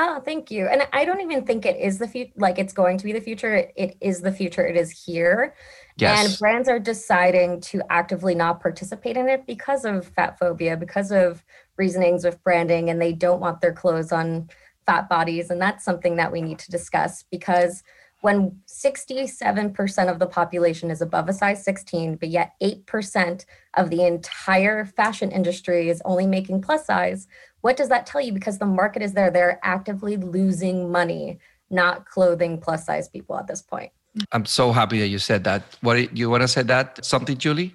Oh, 0.00 0.22
thank 0.24 0.52
you. 0.52 0.68
And 0.68 0.86
I 0.92 1.04
don't 1.04 1.20
even 1.20 1.44
think 1.44 1.66
it 1.66 1.76
is 1.76 1.98
the 1.98 2.06
future, 2.06 2.30
like 2.36 2.56
it's 2.56 2.72
going 2.72 2.98
to 2.98 3.04
be 3.04 3.12
the 3.12 3.20
future. 3.20 3.56
It, 3.56 3.72
it 3.74 3.96
is 4.00 4.20
the 4.20 4.30
future. 4.30 4.64
It 4.64 4.76
is 4.76 4.92
here. 4.92 5.56
Yes. 5.96 6.24
And 6.24 6.38
brands 6.38 6.68
are 6.68 6.78
deciding 6.78 7.60
to 7.62 7.82
actively 7.90 8.36
not 8.36 8.60
participate 8.60 9.16
in 9.16 9.28
it 9.28 9.44
because 9.44 9.84
of 9.84 10.06
fat 10.06 10.38
phobia, 10.38 10.76
because 10.76 11.10
of 11.10 11.44
reasonings 11.76 12.24
with 12.24 12.40
branding, 12.44 12.90
and 12.90 13.02
they 13.02 13.12
don't 13.12 13.40
want 13.40 13.60
their 13.60 13.72
clothes 13.72 14.12
on 14.12 14.48
fat 14.86 15.08
bodies. 15.08 15.50
And 15.50 15.60
that's 15.60 15.84
something 15.84 16.14
that 16.14 16.30
we 16.30 16.42
need 16.42 16.60
to 16.60 16.70
discuss 16.70 17.24
because 17.28 17.82
when 18.20 18.60
67% 18.66 20.10
of 20.10 20.18
the 20.18 20.26
population 20.26 20.90
is 20.90 21.00
above 21.00 21.28
a 21.28 21.32
size 21.32 21.64
16, 21.64 22.16
but 22.16 22.28
yet 22.28 22.52
8% 22.62 23.44
of 23.76 23.90
the 23.90 24.04
entire 24.04 24.84
fashion 24.84 25.30
industry 25.30 25.88
is 25.88 26.02
only 26.04 26.26
making 26.26 26.62
plus 26.62 26.86
size, 26.86 27.28
what 27.60 27.76
does 27.76 27.88
that 27.88 28.06
tell 28.06 28.20
you? 28.20 28.32
Because 28.32 28.58
the 28.58 28.66
market 28.66 29.02
is 29.02 29.12
there, 29.12 29.30
they're 29.30 29.60
actively 29.62 30.16
losing 30.16 30.90
money, 30.90 31.38
not 31.70 32.06
clothing 32.06 32.58
plus 32.58 32.86
size 32.86 33.08
people 33.08 33.36
at 33.36 33.46
this 33.46 33.62
point. 33.62 33.92
I'm 34.32 34.46
so 34.46 34.72
happy 34.72 34.98
that 35.00 35.08
you 35.08 35.18
said 35.18 35.44
that. 35.44 35.62
What 35.80 36.16
you 36.16 36.30
want 36.30 36.42
to 36.42 36.48
say 36.48 36.62
that 36.62 37.04
something, 37.04 37.36
Julie? 37.36 37.74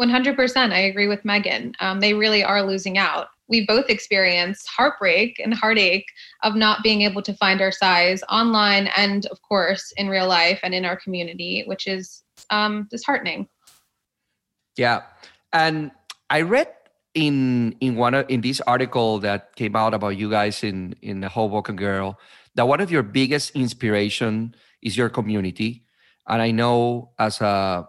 100%. 0.00 0.72
I 0.72 0.78
agree 0.78 1.06
with 1.06 1.24
Megan. 1.24 1.74
Um, 1.80 2.00
they 2.00 2.14
really 2.14 2.42
are 2.42 2.62
losing 2.62 2.98
out. 2.98 3.28
We 3.48 3.66
both 3.66 3.90
experienced 3.90 4.66
heartbreak 4.68 5.38
and 5.38 5.52
heartache 5.52 6.06
of 6.42 6.54
not 6.56 6.82
being 6.82 7.02
able 7.02 7.20
to 7.22 7.34
find 7.34 7.60
our 7.60 7.72
size 7.72 8.22
online 8.30 8.88
and, 8.96 9.26
of 9.26 9.42
course, 9.42 9.92
in 9.96 10.08
real 10.08 10.26
life 10.26 10.60
and 10.62 10.74
in 10.74 10.84
our 10.84 10.96
community, 10.96 11.64
which 11.66 11.86
is 11.86 12.22
um, 12.48 12.88
disheartening. 12.90 13.48
Yeah. 14.76 15.02
And 15.52 15.90
I 16.30 16.40
read 16.40 16.68
in 17.14 17.76
in 17.80 17.96
one 17.96 18.14
of, 18.14 18.26
in 18.28 18.40
this 18.40 18.60
article 18.62 19.18
that 19.20 19.54
came 19.56 19.76
out 19.76 19.94
about 19.94 20.16
you 20.16 20.30
guys 20.30 20.62
in 20.64 20.94
in 21.02 21.20
the 21.20 21.28
Hoboken 21.28 21.76
Girl 21.76 22.18
that 22.54 22.68
one 22.68 22.80
of 22.80 22.90
your 22.90 23.02
biggest 23.02 23.50
inspiration 23.56 24.54
is 24.82 24.96
your 24.96 25.08
community, 25.08 25.84
and 26.28 26.42
I 26.42 26.50
know 26.50 27.10
as 27.18 27.40
a 27.40 27.88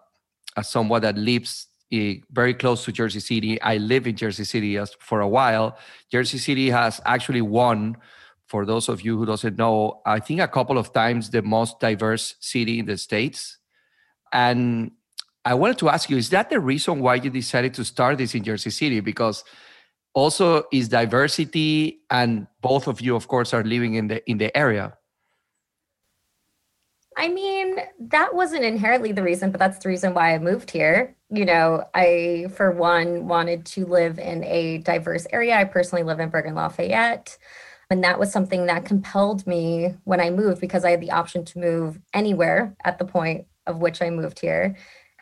as 0.56 0.70
someone 0.70 1.02
that 1.02 1.18
lives 1.18 1.68
eh, 1.92 2.16
very 2.32 2.54
close 2.54 2.86
to 2.86 2.92
Jersey 2.92 3.20
City, 3.20 3.62
I 3.62 3.78
live 3.78 4.08
in 4.08 4.16
Jersey 4.16 4.44
City 4.44 4.80
for 5.00 5.22
a 5.22 5.28
while. 5.28 5.78
Jersey 6.12 6.38
City 6.38 6.70
has 6.70 7.02
actually 7.06 7.42
won 7.42 7.98
for 8.54 8.68
those 8.68 8.88
of 8.88 9.02
you 9.02 9.18
who 9.18 9.26
doesn't 9.26 9.58
know, 9.58 10.00
I 10.06 10.20
think 10.20 10.40
a 10.40 10.48
couple 10.48 10.78
of 10.78 10.94
times 10.94 11.32
the 11.32 11.42
most 11.42 11.80
diverse 11.80 12.36
city 12.40 12.78
in 12.78 12.86
the 12.86 13.00
states. 13.00 13.58
And 14.32 14.92
I 15.46 15.54
wanted 15.56 15.78
to 15.80 15.90
ask 15.90 16.10
you, 16.10 16.18
is 16.18 16.30
that 16.30 16.50
the 16.50 16.60
reason 16.60 17.00
why 17.00 17.16
you 17.16 17.30
decided 17.30 17.74
to 17.76 17.84
start 17.84 18.18
this 18.18 18.34
in 18.34 18.44
Jersey 18.44 18.70
City? 18.70 19.00
Because 19.02 19.44
also 20.14 20.64
is 20.72 20.88
diversity 20.90 22.00
and 22.10 22.48
both 22.62 22.88
of 22.88 23.02
you 23.02 23.16
of 23.16 23.28
course 23.28 23.54
are 23.54 23.64
living 23.64 23.96
in 23.96 24.08
the 24.08 24.30
in 24.30 24.38
the 24.38 24.56
area. 24.56 24.98
I 27.16 27.28
mean, 27.28 27.78
that 28.00 28.34
wasn't 28.34 28.64
inherently 28.64 29.12
the 29.12 29.24
reason, 29.24 29.52
but 29.52 29.60
that's 29.60 29.78
the 29.78 29.90
reason 29.90 30.14
why 30.14 30.34
I 30.34 30.40
moved 30.40 30.72
here. 30.72 31.16
You 31.30 31.46
know, 31.46 31.84
I, 31.94 32.48
for 32.56 32.72
one, 32.72 33.28
wanted 33.28 33.66
to 33.68 33.86
live 33.86 34.18
in 34.18 34.44
a 34.46 34.80
diverse 34.80 35.28
area. 35.32 35.56
I 35.56 35.66
personally 35.66 36.04
live 36.04 36.20
in 36.20 36.30
Bergen 36.30 36.56
Lafayette. 36.56 37.38
And 37.92 38.04
that 38.04 38.18
was 38.18 38.32
something 38.32 38.66
that 38.66 38.86
compelled 38.86 39.46
me 39.46 39.94
when 40.06 40.20
I 40.20 40.32
moved 40.32 40.60
because 40.60 40.84
I 40.84 40.92
had 40.92 41.02
the 41.02 41.12
option 41.12 41.46
to 41.46 41.60
move 41.60 42.00
anywhere 42.14 42.76
at 42.84 42.98
the 42.98 43.06
point 43.06 43.46
of 43.68 43.78
which 43.78 44.02
I 44.02 44.10
moved 44.10 44.40
here. 44.40 44.76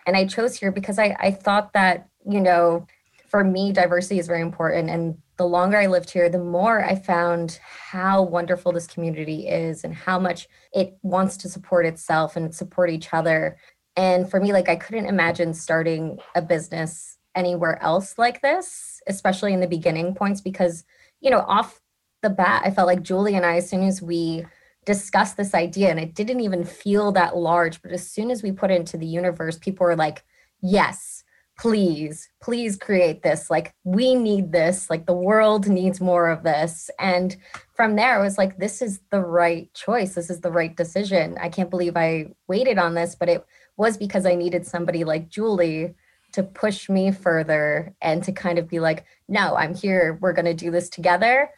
And 0.05 0.17
I 0.17 0.25
chose 0.25 0.55
here 0.57 0.71
because 0.71 0.99
I, 0.99 1.15
I 1.19 1.31
thought 1.31 1.73
that, 1.73 2.07
you 2.29 2.41
know, 2.41 2.87
for 3.27 3.43
me, 3.43 3.71
diversity 3.71 4.19
is 4.19 4.27
very 4.27 4.41
important. 4.41 4.89
And 4.89 5.17
the 5.37 5.45
longer 5.45 5.77
I 5.77 5.87
lived 5.87 6.09
here, 6.09 6.29
the 6.29 6.37
more 6.37 6.83
I 6.83 6.95
found 6.95 7.59
how 7.63 8.23
wonderful 8.23 8.73
this 8.73 8.87
community 8.87 9.47
is 9.47 9.83
and 9.83 9.95
how 9.95 10.19
much 10.19 10.47
it 10.73 10.97
wants 11.01 11.37
to 11.37 11.49
support 11.49 11.85
itself 11.85 12.35
and 12.35 12.53
support 12.53 12.89
each 12.89 13.13
other. 13.13 13.57
And 13.95 14.29
for 14.29 14.39
me, 14.39 14.51
like, 14.53 14.69
I 14.69 14.75
couldn't 14.75 15.05
imagine 15.05 15.53
starting 15.53 16.19
a 16.35 16.41
business 16.41 17.17
anywhere 17.33 17.81
else 17.81 18.17
like 18.17 18.41
this, 18.41 19.01
especially 19.07 19.53
in 19.53 19.61
the 19.61 19.67
beginning 19.67 20.13
points, 20.13 20.41
because, 20.41 20.83
you 21.21 21.29
know, 21.31 21.39
off 21.39 21.79
the 22.21 22.29
bat, 22.29 22.63
I 22.65 22.71
felt 22.71 22.87
like 22.87 23.01
Julie 23.01 23.35
and 23.35 23.45
I, 23.45 23.55
as 23.57 23.69
soon 23.69 23.83
as 23.83 24.01
we 24.01 24.45
discussed 24.85 25.37
this 25.37 25.53
idea, 25.53 25.89
and 25.89 25.99
it 25.99 26.15
didn't 26.15 26.39
even 26.39 26.63
feel 26.63 27.11
that 27.11 27.37
large, 27.37 27.81
but 27.81 27.91
as 27.91 28.07
soon 28.07 28.31
as 28.31 28.41
we 28.41 28.51
put 28.51 28.71
it 28.71 28.75
into 28.75 28.97
the 28.97 29.05
universe, 29.05 29.57
people 29.57 29.85
were 29.85 29.95
like, 29.95 30.23
yes, 30.61 31.23
please, 31.57 32.27
please 32.41 32.75
create 32.75 33.21
this. 33.21 33.51
Like, 33.51 33.75
we 33.83 34.15
need 34.15 34.51
this. 34.51 34.89
Like, 34.89 35.05
the 35.05 35.13
world 35.13 35.67
needs 35.67 36.01
more 36.01 36.29
of 36.29 36.43
this. 36.43 36.89
And 36.97 37.35
from 37.75 37.95
there, 37.95 38.19
it 38.19 38.23
was 38.23 38.37
like, 38.37 38.57
this 38.57 38.81
is 38.81 38.99
the 39.11 39.21
right 39.21 39.71
choice. 39.73 40.15
This 40.15 40.31
is 40.31 40.41
the 40.41 40.51
right 40.51 40.75
decision. 40.75 41.37
I 41.39 41.49
can't 41.49 41.69
believe 41.69 41.95
I 41.95 42.31
waited 42.47 42.79
on 42.79 42.95
this, 42.95 43.13
but 43.13 43.29
it 43.29 43.45
was 43.77 43.97
because 43.97 44.25
I 44.25 44.33
needed 44.33 44.65
somebody 44.65 45.03
like 45.03 45.29
Julie 45.29 45.93
to 46.31 46.41
push 46.41 46.89
me 46.89 47.11
further 47.11 47.93
and 48.01 48.23
to 48.23 48.31
kind 48.31 48.57
of 48.57 48.67
be 48.67 48.79
like, 48.79 49.05
no, 49.27 49.55
I'm 49.55 49.75
here. 49.75 50.17
We're 50.21 50.33
going 50.33 50.45
to 50.45 50.53
do 50.53 50.71
this 50.71 50.89
together 50.89 51.51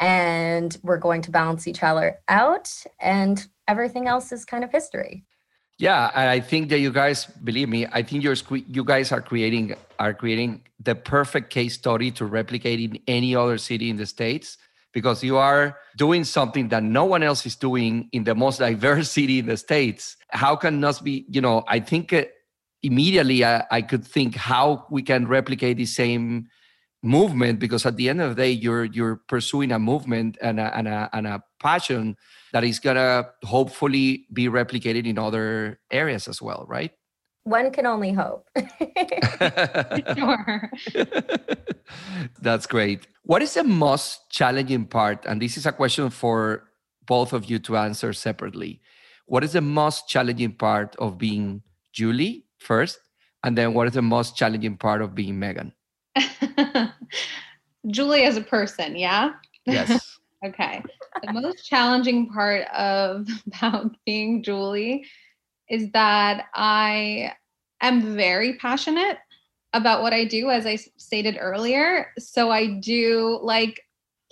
and 0.00 0.78
we're 0.82 0.98
going 0.98 1.22
to 1.22 1.30
balance 1.30 1.66
each 1.66 1.82
other 1.82 2.18
out 2.28 2.70
and 3.00 3.48
everything 3.66 4.06
else 4.06 4.32
is 4.32 4.44
kind 4.44 4.64
of 4.64 4.70
history. 4.70 5.24
Yeah 5.78 6.10
and 6.14 6.28
i 6.28 6.40
think 6.40 6.70
that 6.70 6.80
you 6.80 6.92
guys 6.92 7.26
believe 7.44 7.68
me 7.68 7.86
i 7.92 8.02
think 8.02 8.24
you're 8.24 8.34
you 8.50 8.82
guys 8.82 9.12
are 9.12 9.22
creating 9.22 9.76
are 10.00 10.12
creating 10.12 10.62
the 10.80 10.96
perfect 10.96 11.50
case 11.50 11.74
study 11.74 12.10
to 12.12 12.26
replicate 12.26 12.80
in 12.80 12.98
any 13.06 13.36
other 13.36 13.58
city 13.58 13.88
in 13.88 13.96
the 13.96 14.06
states 14.06 14.58
because 14.92 15.22
you 15.22 15.36
are 15.36 15.78
doing 15.96 16.24
something 16.24 16.68
that 16.70 16.82
no 16.82 17.04
one 17.04 17.22
else 17.22 17.46
is 17.46 17.54
doing 17.54 18.08
in 18.12 18.24
the 18.24 18.34
most 18.34 18.58
diverse 18.58 19.10
city 19.18 19.38
in 19.38 19.46
the 19.46 19.56
states. 19.56 20.16
How 20.30 20.56
can 20.56 20.82
us 20.82 21.00
be 21.00 21.24
you 21.28 21.40
know 21.40 21.62
i 21.68 21.78
think 21.78 22.12
uh, 22.12 22.24
immediately 22.82 23.44
I, 23.44 23.64
I 23.70 23.82
could 23.82 24.04
think 24.04 24.34
how 24.34 24.86
we 24.90 25.02
can 25.02 25.28
replicate 25.28 25.76
the 25.76 25.86
same 25.86 26.48
movement 27.02 27.60
because 27.60 27.86
at 27.86 27.96
the 27.96 28.08
end 28.08 28.20
of 28.20 28.34
the 28.34 28.42
day 28.42 28.50
you're 28.50 28.84
you're 28.84 29.16
pursuing 29.28 29.70
a 29.72 29.78
movement 29.78 30.36
and 30.42 30.58
a, 30.58 30.76
and 30.76 30.88
a, 30.88 31.08
and 31.12 31.26
a 31.26 31.42
passion 31.60 32.16
that 32.52 32.64
is 32.64 32.78
gonna 32.78 33.28
hopefully 33.44 34.26
be 34.32 34.48
replicated 34.48 35.06
in 35.06 35.18
other 35.18 35.78
areas 35.90 36.26
as 36.28 36.42
well 36.42 36.66
right? 36.68 36.92
One 37.44 37.70
can 37.70 37.86
only 37.86 38.12
hope. 38.12 38.46
Sure 40.16 40.70
that's 42.42 42.66
great. 42.66 43.06
What 43.22 43.42
is 43.42 43.54
the 43.54 43.64
most 43.64 44.30
challenging 44.30 44.86
part 44.86 45.24
and 45.24 45.40
this 45.40 45.56
is 45.56 45.66
a 45.66 45.72
question 45.72 46.10
for 46.10 46.64
both 47.06 47.32
of 47.32 47.48
you 47.48 47.58
to 47.60 47.76
answer 47.76 48.12
separately. 48.12 48.80
What 49.26 49.44
is 49.44 49.52
the 49.52 49.62
most 49.62 50.08
challenging 50.08 50.52
part 50.52 50.96
of 50.98 51.16
being 51.16 51.62
julie 51.92 52.44
first 52.58 53.00
and 53.44 53.56
then 53.56 53.74
what 53.74 53.86
is 53.86 53.94
the 53.94 54.02
most 54.02 54.36
challenging 54.36 54.76
part 54.76 55.02
of 55.02 55.14
being 55.14 55.38
megan 55.38 55.72
Julie 57.86 58.24
as 58.24 58.36
a 58.36 58.42
person, 58.42 58.96
yeah? 58.96 59.32
Yes. 59.66 60.18
okay. 60.44 60.82
The 61.22 61.32
most 61.32 61.66
challenging 61.66 62.28
part 62.28 62.66
of 62.68 63.28
about 63.46 63.96
being 64.04 64.42
Julie 64.42 65.06
is 65.68 65.90
that 65.92 66.46
I 66.54 67.32
am 67.80 68.16
very 68.16 68.56
passionate 68.56 69.18
about 69.74 70.02
what 70.02 70.14
I 70.14 70.24
do, 70.24 70.50
as 70.50 70.66
I 70.66 70.76
stated 70.96 71.36
earlier. 71.38 72.12
So 72.18 72.50
I 72.50 72.78
do 72.80 73.38
like 73.42 73.82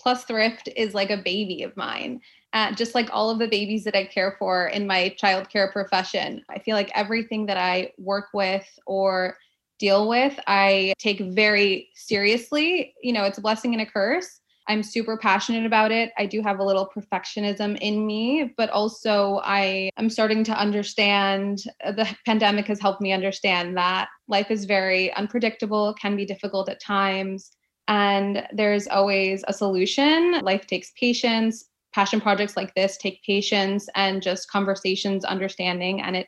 Plus 0.00 0.24
Thrift 0.24 0.68
is 0.76 0.94
like 0.94 1.10
a 1.10 1.16
baby 1.16 1.62
of 1.62 1.76
mine. 1.76 2.20
Uh, 2.52 2.72
just 2.72 2.94
like 2.94 3.10
all 3.12 3.28
of 3.28 3.38
the 3.38 3.48
babies 3.48 3.84
that 3.84 3.94
I 3.94 4.04
care 4.04 4.34
for 4.38 4.68
in 4.68 4.86
my 4.86 5.14
childcare 5.20 5.70
profession. 5.70 6.42
I 6.48 6.58
feel 6.58 6.74
like 6.74 6.90
everything 6.94 7.44
that 7.46 7.58
I 7.58 7.92
work 7.98 8.28
with 8.32 8.66
or 8.86 9.36
deal 9.78 10.08
with, 10.08 10.38
I 10.46 10.94
take 10.98 11.20
very 11.20 11.88
seriously. 11.94 12.94
You 13.02 13.12
know, 13.12 13.24
it's 13.24 13.38
a 13.38 13.42
blessing 13.42 13.72
and 13.72 13.82
a 13.82 13.86
curse. 13.86 14.40
I'm 14.68 14.82
super 14.82 15.16
passionate 15.16 15.64
about 15.64 15.92
it. 15.92 16.10
I 16.18 16.26
do 16.26 16.42
have 16.42 16.58
a 16.58 16.64
little 16.64 16.90
perfectionism 16.94 17.78
in 17.80 18.04
me, 18.04 18.52
but 18.56 18.68
also 18.70 19.40
I 19.44 19.90
am 19.96 20.10
starting 20.10 20.42
to 20.44 20.52
understand 20.52 21.62
uh, 21.84 21.92
the 21.92 22.08
pandemic 22.24 22.66
has 22.66 22.80
helped 22.80 23.00
me 23.00 23.12
understand 23.12 23.76
that 23.76 24.08
life 24.26 24.50
is 24.50 24.64
very 24.64 25.14
unpredictable, 25.14 25.94
can 25.94 26.16
be 26.16 26.26
difficult 26.26 26.68
at 26.68 26.80
times, 26.80 27.52
and 27.88 28.46
there's 28.52 28.88
always 28.88 29.44
a 29.46 29.52
solution. 29.52 30.40
Life 30.42 30.66
takes 30.66 30.90
patience. 30.98 31.66
Passion 31.94 32.20
projects 32.20 32.56
like 32.56 32.74
this 32.74 32.98
take 32.98 33.22
patience 33.22 33.88
and 33.94 34.20
just 34.20 34.50
conversations, 34.50 35.24
understanding, 35.24 36.02
and 36.02 36.16
it 36.16 36.26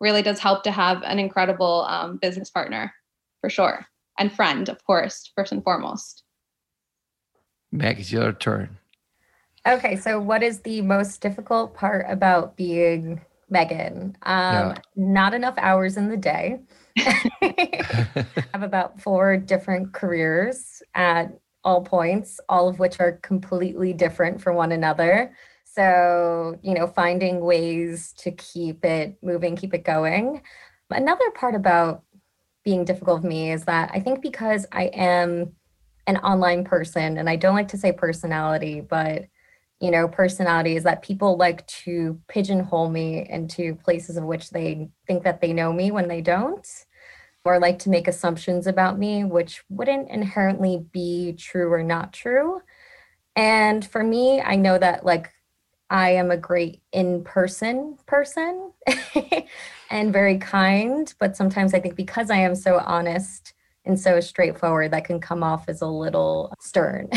really 0.00 0.22
does 0.22 0.38
help 0.38 0.62
to 0.64 0.70
have 0.70 1.02
an 1.02 1.18
incredible 1.18 1.86
um, 1.88 2.16
business 2.16 2.50
partner 2.50 2.92
for 3.40 3.50
sure. 3.50 3.86
And 4.18 4.32
friend 4.32 4.68
of 4.68 4.82
course 4.84 5.30
first 5.34 5.52
and 5.52 5.62
foremost. 5.62 6.24
Meg 7.72 8.00
it's 8.00 8.12
your 8.12 8.32
turn. 8.32 8.78
Okay 9.66 9.96
so 9.96 10.18
what 10.18 10.42
is 10.42 10.60
the 10.60 10.82
most 10.82 11.20
difficult 11.20 11.74
part 11.74 12.06
about 12.08 12.56
being 12.56 13.20
megan? 13.48 14.16
Um, 14.22 14.74
not 14.96 15.34
enough 15.34 15.54
hours 15.58 15.96
in 15.96 16.08
the 16.08 16.16
day. 16.16 16.60
I 16.98 18.26
have 18.52 18.62
about 18.62 19.00
four 19.00 19.36
different 19.36 19.92
careers 19.92 20.82
at 20.94 21.38
all 21.62 21.82
points 21.82 22.40
all 22.48 22.68
of 22.68 22.78
which 22.78 23.00
are 23.00 23.12
completely 23.22 23.92
different 23.92 24.40
from 24.40 24.56
one 24.56 24.72
another 24.72 25.34
so, 25.74 26.58
you 26.62 26.74
know, 26.74 26.86
finding 26.86 27.40
ways 27.40 28.12
to 28.18 28.30
keep 28.32 28.84
it 28.84 29.16
moving, 29.22 29.56
keep 29.56 29.74
it 29.74 29.84
going. 29.84 30.42
Another 30.90 31.30
part 31.30 31.54
about 31.54 32.02
being 32.64 32.84
difficult 32.84 33.22
for 33.22 33.28
me 33.28 33.52
is 33.52 33.64
that 33.64 33.90
I 33.92 34.00
think 34.00 34.20
because 34.20 34.66
I 34.72 34.84
am 34.86 35.52
an 36.06 36.16
online 36.18 36.64
person, 36.64 37.18
and 37.18 37.28
I 37.28 37.36
don't 37.36 37.54
like 37.54 37.68
to 37.68 37.78
say 37.78 37.92
personality, 37.92 38.80
but 38.80 39.26
you 39.80 39.90
know, 39.90 40.08
personality 40.08 40.76
is 40.76 40.82
that 40.82 41.02
people 41.02 41.38
like 41.38 41.66
to 41.66 42.20
pigeonhole 42.28 42.90
me 42.90 43.26
into 43.30 43.76
places 43.76 44.16
of 44.18 44.24
which 44.24 44.50
they 44.50 44.90
think 45.06 45.22
that 45.24 45.40
they 45.40 45.52
know 45.54 45.72
me 45.72 45.90
when 45.90 46.08
they 46.08 46.20
don't, 46.20 46.66
or 47.44 47.58
like 47.58 47.78
to 47.80 47.90
make 47.90 48.08
assumptions 48.08 48.66
about 48.66 48.98
me, 48.98 49.24
which 49.24 49.62
wouldn't 49.70 50.10
inherently 50.10 50.84
be 50.92 51.32
true 51.32 51.72
or 51.72 51.82
not 51.82 52.12
true. 52.12 52.60
And 53.36 53.84
for 53.84 54.02
me, 54.02 54.42
I 54.42 54.56
know 54.56 54.76
that 54.76 55.06
like 55.06 55.30
I 55.90 56.10
am 56.10 56.30
a 56.30 56.36
great 56.36 56.80
in 56.92 57.24
person 57.24 57.98
person 58.06 58.72
and 59.90 60.12
very 60.12 60.38
kind. 60.38 61.12
But 61.18 61.36
sometimes 61.36 61.74
I 61.74 61.80
think 61.80 61.96
because 61.96 62.30
I 62.30 62.36
am 62.36 62.54
so 62.54 62.78
honest 62.78 63.52
and 63.84 63.98
so 63.98 64.20
straightforward, 64.20 64.92
that 64.92 65.04
can 65.04 65.20
come 65.20 65.42
off 65.42 65.68
as 65.68 65.82
a 65.82 65.86
little 65.86 66.54
stern. 66.60 67.10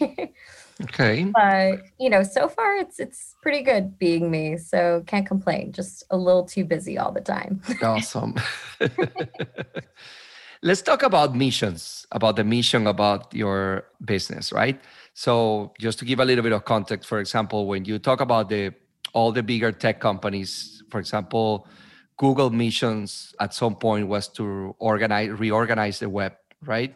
okay. 0.82 1.24
But 1.24 1.82
you 1.98 2.08
know, 2.08 2.22
so 2.22 2.48
far 2.48 2.76
it's 2.76 3.00
it's 3.00 3.34
pretty 3.42 3.62
good 3.62 3.98
being 3.98 4.30
me. 4.30 4.56
So 4.56 5.02
can't 5.06 5.26
complain. 5.26 5.72
Just 5.72 6.04
a 6.10 6.16
little 6.16 6.44
too 6.44 6.64
busy 6.64 6.98
all 6.98 7.10
the 7.10 7.20
time. 7.20 7.60
awesome. 7.82 8.36
let's 10.62 10.82
talk 10.82 11.02
about 11.02 11.34
missions, 11.34 12.06
about 12.12 12.36
the 12.36 12.44
mission 12.44 12.86
about 12.86 13.34
your 13.34 13.84
business, 14.04 14.52
right? 14.52 14.80
So 15.14 15.72
just 15.78 15.98
to 16.00 16.04
give 16.04 16.20
a 16.20 16.24
little 16.24 16.42
bit 16.42 16.52
of 16.52 16.64
context, 16.64 17.08
for 17.08 17.20
example, 17.20 17.66
when 17.66 17.84
you 17.84 17.98
talk 17.98 18.20
about 18.20 18.48
the 18.48 18.74
all 19.12 19.32
the 19.32 19.42
bigger 19.42 19.72
tech 19.72 20.00
companies, 20.00 20.82
for 20.90 21.00
example, 21.00 21.66
Google 22.16 22.50
missions 22.50 23.34
at 23.40 23.54
some 23.54 23.74
point 23.74 24.06
was 24.06 24.28
to 24.28 24.74
organize 24.78 25.30
reorganize 25.30 25.98
the 25.98 26.08
web, 26.08 26.34
right? 26.64 26.94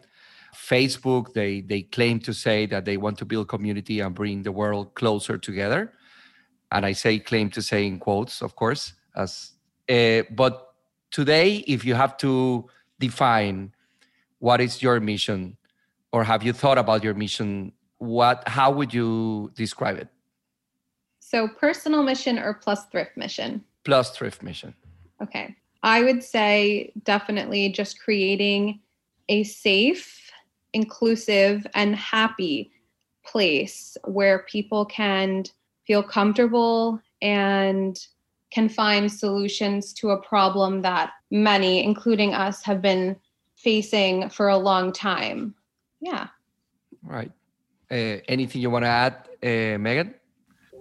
Facebook, 0.53 1.33
they 1.33 1.61
they 1.61 1.81
claim 1.81 2.19
to 2.19 2.33
say 2.33 2.65
that 2.67 2.85
they 2.85 2.97
want 2.97 3.17
to 3.17 3.25
build 3.25 3.49
community 3.49 3.99
and 3.99 4.15
bring 4.15 4.43
the 4.43 4.51
world 4.51 4.93
closer 4.93 5.37
together. 5.37 5.91
And 6.71 6.85
I 6.85 6.93
say 6.93 7.19
claim 7.19 7.49
to 7.51 7.61
say 7.61 7.85
in 7.85 7.99
quotes, 7.99 8.41
of 8.41 8.55
course, 8.55 8.93
as 9.15 9.51
uh, 9.89 10.23
but 10.31 10.73
today, 11.11 11.63
if 11.67 11.83
you 11.83 11.95
have 11.95 12.17
to 12.17 12.69
define 12.99 13.73
what 14.39 14.61
is 14.61 14.81
your 14.81 14.99
mission, 14.99 15.57
or 16.11 16.23
have 16.23 16.43
you 16.43 16.53
thought 16.53 16.77
about 16.77 17.03
your 17.03 17.13
mission, 17.13 17.71
what 17.97 18.47
how 18.47 18.71
would 18.71 18.93
you 18.93 19.51
describe 19.55 19.97
it? 19.97 20.07
So 21.19 21.47
personal 21.47 22.03
mission 22.03 22.37
or 22.37 22.53
plus 22.53 22.85
thrift 22.85 23.17
mission? 23.17 23.63
Plus 23.83 24.11
thrift 24.11 24.43
mission. 24.43 24.75
Okay. 25.21 25.55
I 25.83 26.03
would 26.03 26.23
say 26.23 26.91
definitely 27.03 27.69
just 27.69 27.99
creating 27.99 28.79
a 29.29 29.43
safe, 29.43 30.31
inclusive, 30.73 31.65
and 31.73 31.95
happy 31.95 32.71
place 33.25 33.97
where 34.05 34.45
people 34.49 34.85
can 34.85 35.43
feel 35.85 36.03
comfortable 36.03 36.99
and 37.21 37.99
can 38.51 38.69
find 38.69 39.11
solutions 39.11 39.93
to 39.93 40.11
a 40.11 40.21
problem 40.21 40.81
that 40.81 41.11
many, 41.31 41.83
including 41.83 42.33
us, 42.33 42.63
have 42.63 42.81
been 42.81 43.15
facing 43.55 44.29
for 44.29 44.49
a 44.49 44.57
long 44.57 44.91
time. 44.91 45.55
Yeah. 45.99 46.27
Right. 47.03 47.31
Uh, 47.91 48.21
anything 48.27 48.61
you 48.61 48.69
want 48.69 48.83
to 48.83 48.89
add, 48.89 49.29
uh, 49.43 49.77
Megan? 49.77 50.15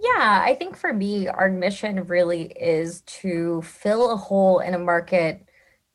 Yeah, 0.00 0.42
I 0.44 0.54
think 0.54 0.76
for 0.76 0.92
me, 0.92 1.28
our 1.28 1.50
mission 1.50 2.04
really 2.04 2.52
is 2.60 3.00
to 3.02 3.62
fill 3.62 4.10
a 4.10 4.16
hole 4.16 4.58
in 4.58 4.74
a 4.74 4.78
market 4.78 5.46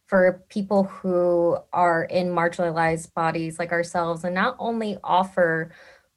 for 0.07 0.43
people 0.49 0.85
who 0.85 1.57
are 1.71 2.05
in 2.05 2.29
marginalized 2.29 3.13
bodies 3.13 3.59
like 3.59 3.71
ourselves 3.71 4.23
and 4.23 4.33
not 4.33 4.55
only 4.57 4.97
offer 5.03 5.71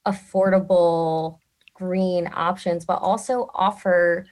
affordable 0.07 1.38
green 1.75 2.31
options, 2.33 2.87
but 2.87 3.03
also 3.03 3.51
offer 3.55 4.27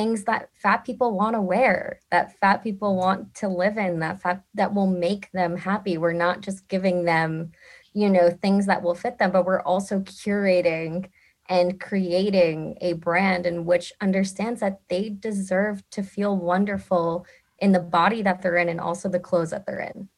things 0.00 0.24
that 0.24 0.48
fat 0.54 0.82
people 0.82 1.12
want 1.12 1.34
to 1.34 1.42
wear, 1.42 2.00
that 2.10 2.38
fat 2.38 2.62
people 2.62 2.96
want 2.96 3.34
to 3.34 3.48
live 3.48 3.76
in, 3.76 3.98
that 3.98 4.22
fat 4.22 4.42
that 4.54 4.72
will 4.72 4.86
make 4.86 5.30
them 5.32 5.58
happy. 5.58 5.98
We're 5.98 6.14
not 6.14 6.40
just 6.40 6.66
giving 6.68 7.04
them, 7.04 7.52
you 7.92 8.08
know, 8.08 8.30
things 8.30 8.64
that 8.64 8.82
will 8.82 8.94
fit 8.94 9.18
them, 9.18 9.30
but 9.30 9.44
we're 9.44 9.60
also 9.60 10.00
curating 10.00 11.10
and 11.50 11.78
creating 11.78 12.78
a 12.80 12.94
brand 12.94 13.44
in 13.44 13.66
which 13.66 13.92
understands 14.00 14.60
that 14.60 14.80
they 14.88 15.10
deserve 15.10 15.82
to 15.90 16.02
feel 16.02 16.34
wonderful 16.34 17.26
in 17.58 17.72
the 17.72 17.80
body 17.80 18.22
that 18.22 18.40
they're 18.40 18.56
in 18.56 18.70
and 18.70 18.80
also 18.80 19.06
the 19.06 19.20
clothes 19.20 19.50
that 19.50 19.66
they're 19.66 19.80
in. 19.80 20.08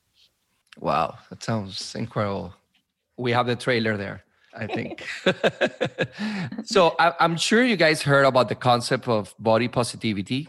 Wow, 0.78 1.18
that 1.28 1.42
sounds 1.42 1.96
incredible. 1.96 2.54
We 3.16 3.32
have 3.32 3.46
the 3.48 3.56
trailer 3.56 3.96
there, 3.96 4.22
I 4.54 4.66
think. 4.66 5.06
so 6.64 6.94
I, 6.98 7.14
am 7.20 7.36
sure 7.36 7.64
you 7.64 7.76
guys 7.76 8.02
heard 8.02 8.24
about 8.24 8.48
the 8.48 8.54
concept 8.54 9.08
of 9.08 9.34
body 9.38 9.68
positivity, 9.68 10.48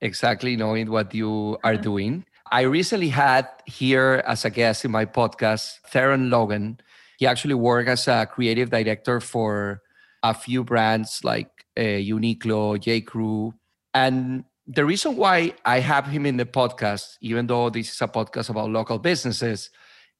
exactly 0.00 0.56
knowing 0.56 0.90
what 0.90 1.14
you 1.14 1.58
are 1.62 1.76
doing. 1.76 2.24
I 2.50 2.62
recently 2.62 3.08
had 3.08 3.48
here 3.66 4.22
as 4.26 4.44
a 4.44 4.50
guest 4.50 4.84
in 4.84 4.90
my 4.90 5.06
podcast, 5.06 5.80
Theron 5.88 6.30
Logan. 6.30 6.80
He 7.18 7.26
actually 7.26 7.54
worked 7.54 7.88
as 7.88 8.08
a 8.08 8.26
creative 8.26 8.70
director 8.70 9.20
for 9.20 9.82
a 10.22 10.34
few 10.34 10.64
brands 10.64 11.20
like 11.24 11.50
uh, 11.76 11.80
Uniqlo, 11.80 12.80
J. 12.80 13.00
Crew. 13.00 13.54
And 13.92 14.44
the 14.66 14.84
reason 14.84 15.16
why 15.16 15.54
I 15.64 15.80
have 15.80 16.06
him 16.06 16.26
in 16.26 16.36
the 16.36 16.46
podcast, 16.46 17.16
even 17.20 17.46
though 17.46 17.70
this 17.70 17.92
is 17.92 18.02
a 18.02 18.08
podcast 18.08 18.50
about 18.50 18.70
local 18.70 18.98
businesses, 18.98 19.70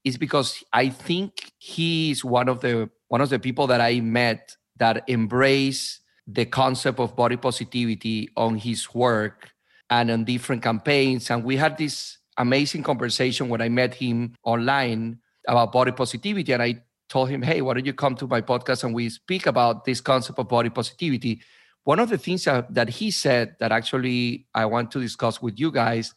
is 0.04 0.18
because 0.18 0.62
I 0.72 0.90
think 0.90 1.52
he 1.58 2.10
is 2.10 2.24
one 2.24 2.48
of 2.48 2.60
the 2.60 2.90
one 3.08 3.20
of 3.20 3.30
the 3.30 3.38
people 3.38 3.66
that 3.68 3.80
I 3.80 4.00
met 4.00 4.56
that 4.76 5.04
embrace 5.08 6.00
the 6.26 6.44
concept 6.44 6.98
of 6.98 7.14
body 7.14 7.36
positivity 7.36 8.28
on 8.36 8.56
his 8.56 8.92
work 8.94 9.50
and 9.90 10.10
on 10.10 10.24
different 10.24 10.62
campaigns. 10.62 11.30
And 11.30 11.44
we 11.44 11.56
had 11.56 11.76
this 11.76 12.18
amazing 12.38 12.82
conversation 12.82 13.48
when 13.48 13.60
I 13.60 13.68
met 13.68 13.94
him 13.94 14.34
online 14.42 15.18
about 15.46 15.72
body 15.72 15.92
positivity. 15.92 16.52
And 16.52 16.62
I 16.62 16.82
told 17.08 17.28
him, 17.28 17.42
hey, 17.42 17.60
why 17.60 17.74
don't 17.74 17.86
you 17.86 17.92
come 17.92 18.16
to 18.16 18.26
my 18.26 18.40
podcast 18.40 18.84
and 18.84 18.94
we 18.94 19.08
speak 19.10 19.46
about 19.46 19.84
this 19.84 20.00
concept 20.00 20.38
of 20.38 20.48
body 20.48 20.70
positivity? 20.70 21.42
One 21.84 22.00
of 22.00 22.08
the 22.08 22.18
things 22.18 22.44
that, 22.44 22.88
he 22.88 23.10
said 23.10 23.56
that 23.60 23.70
actually 23.70 24.46
I 24.54 24.64
want 24.64 24.90
to 24.92 25.00
discuss 25.00 25.42
with 25.42 25.60
you 25.60 25.70
guys 25.70 26.14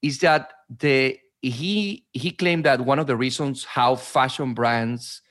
is 0.00 0.20
that 0.20 0.52
the 0.78 1.18
he 1.40 2.04
he 2.12 2.32
claimed 2.32 2.64
that 2.64 2.80
one 2.80 2.98
of 2.98 3.06
the 3.06 3.16
reasons 3.16 3.64
how 3.64 3.94
fashion 3.94 4.54
brands 4.54 5.22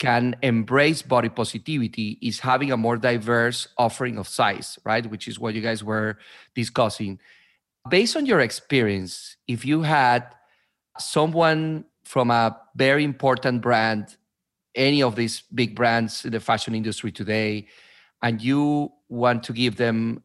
can 0.00 0.34
embrace 0.42 1.02
body 1.02 1.28
positivity 1.28 2.18
is 2.22 2.40
having 2.40 2.72
a 2.72 2.76
more 2.76 2.96
diverse 2.96 3.68
offering 3.76 4.18
of 4.18 4.26
size, 4.26 4.78
right? 4.82 5.04
Which 5.06 5.28
is 5.28 5.38
what 5.38 5.54
you 5.54 5.60
guys 5.60 5.84
were 5.84 6.18
discussing. 6.54 7.20
Based 7.88 8.16
on 8.16 8.26
your 8.26 8.40
experience, 8.40 9.36
if 9.46 9.64
you 9.64 9.82
had 9.82 10.26
someone 10.98 11.84
from 12.02 12.30
a 12.30 12.58
very 12.74 13.04
important 13.04 13.62
brand 13.62 14.16
any 14.74 15.02
of 15.02 15.16
these 15.16 15.42
big 15.54 15.74
brands 15.74 16.24
in 16.24 16.32
the 16.32 16.40
fashion 16.40 16.74
industry 16.74 17.10
today 17.10 17.66
and 18.22 18.40
you 18.40 18.90
want 19.08 19.42
to 19.42 19.52
give 19.52 19.76
them 19.76 20.22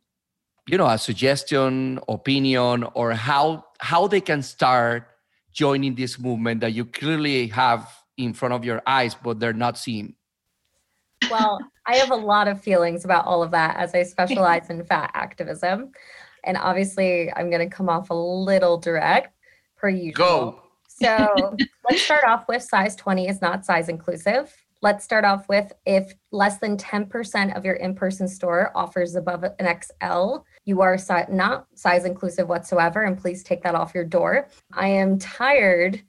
you 0.67 0.77
know 0.77 0.87
a 0.87 0.97
suggestion 0.97 1.99
opinion 2.07 2.83
or 2.93 3.13
how 3.13 3.65
how 3.79 4.07
they 4.07 4.21
can 4.21 4.41
start 4.41 5.07
joining 5.51 5.95
this 5.95 6.19
movement 6.19 6.61
that 6.61 6.73
you 6.73 6.85
clearly 6.85 7.47
have 7.47 7.89
in 8.17 8.33
front 8.33 8.53
of 8.53 8.63
your 8.63 8.81
eyes 8.85 9.15
but 9.23 9.39
they're 9.39 9.53
not 9.53 9.77
seeing 9.77 10.13
well 11.29 11.59
i 11.85 11.95
have 11.95 12.11
a 12.11 12.15
lot 12.15 12.47
of 12.47 12.61
feelings 12.61 13.05
about 13.05 13.25
all 13.25 13.43
of 13.43 13.51
that 13.51 13.75
as 13.77 13.93
i 13.93 14.03
specialize 14.03 14.69
in 14.69 14.83
fat 14.85 15.11
activism 15.13 15.91
and 16.43 16.57
obviously 16.57 17.31
i'm 17.35 17.49
going 17.49 17.67
to 17.67 17.75
come 17.75 17.89
off 17.89 18.09
a 18.09 18.13
little 18.13 18.77
direct 18.77 19.35
per 19.75 19.89
usual 19.89 20.15
go 20.15 20.61
so 20.97 21.57
let's 21.89 22.01
start 22.01 22.23
off 22.23 22.45
with 22.47 22.63
size 22.63 22.95
20 22.95 23.27
is 23.27 23.41
not 23.41 23.65
size 23.65 23.89
inclusive. 23.89 24.55
Let's 24.81 25.03
start 25.03 25.25
off 25.25 25.49
with 25.49 25.73
if 25.85 26.13
less 26.31 26.59
than 26.59 26.77
10% 26.77 27.55
of 27.55 27.65
your 27.65 27.75
in 27.75 27.95
person 27.95 28.27
store 28.27 28.71
offers 28.75 29.15
above 29.15 29.43
an 29.43 29.79
XL, 29.81 30.37
you 30.63 30.81
are 30.81 30.97
si- 30.97 31.29
not 31.29 31.67
size 31.73 32.05
inclusive 32.05 32.47
whatsoever. 32.47 33.03
And 33.03 33.17
please 33.17 33.43
take 33.43 33.61
that 33.63 33.75
off 33.75 33.93
your 33.93 34.05
door. 34.05 34.47
I 34.73 34.87
am 34.87 35.19
tired 35.19 36.01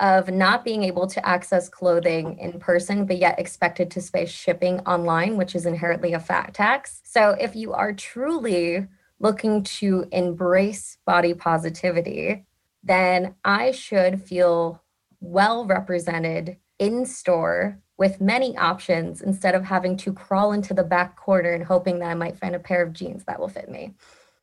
of 0.00 0.30
not 0.30 0.64
being 0.64 0.84
able 0.84 1.06
to 1.08 1.26
access 1.26 1.68
clothing 1.68 2.38
in 2.38 2.60
person, 2.60 3.04
but 3.04 3.18
yet 3.18 3.38
expected 3.38 3.90
to 3.90 4.02
pay 4.12 4.26
shipping 4.26 4.80
online, 4.80 5.36
which 5.36 5.54
is 5.54 5.66
inherently 5.66 6.12
a 6.12 6.20
fat 6.20 6.54
tax. 6.54 7.00
So 7.04 7.30
if 7.40 7.56
you 7.56 7.72
are 7.72 7.92
truly 7.92 8.86
looking 9.18 9.64
to 9.64 10.06
embrace 10.12 10.98
body 11.04 11.34
positivity, 11.34 12.46
then 12.82 13.34
I 13.44 13.72
should 13.72 14.22
feel 14.22 14.82
well 15.20 15.66
represented 15.66 16.58
in 16.78 17.04
store 17.04 17.80
with 17.96 18.20
many 18.20 18.56
options 18.56 19.20
instead 19.20 19.56
of 19.56 19.64
having 19.64 19.96
to 19.96 20.12
crawl 20.12 20.52
into 20.52 20.72
the 20.72 20.84
back 20.84 21.16
corner 21.16 21.52
and 21.52 21.64
hoping 21.64 21.98
that 21.98 22.10
I 22.10 22.14
might 22.14 22.38
find 22.38 22.54
a 22.54 22.60
pair 22.60 22.82
of 22.82 22.92
jeans 22.92 23.24
that 23.24 23.40
will 23.40 23.48
fit 23.48 23.68
me. 23.68 23.94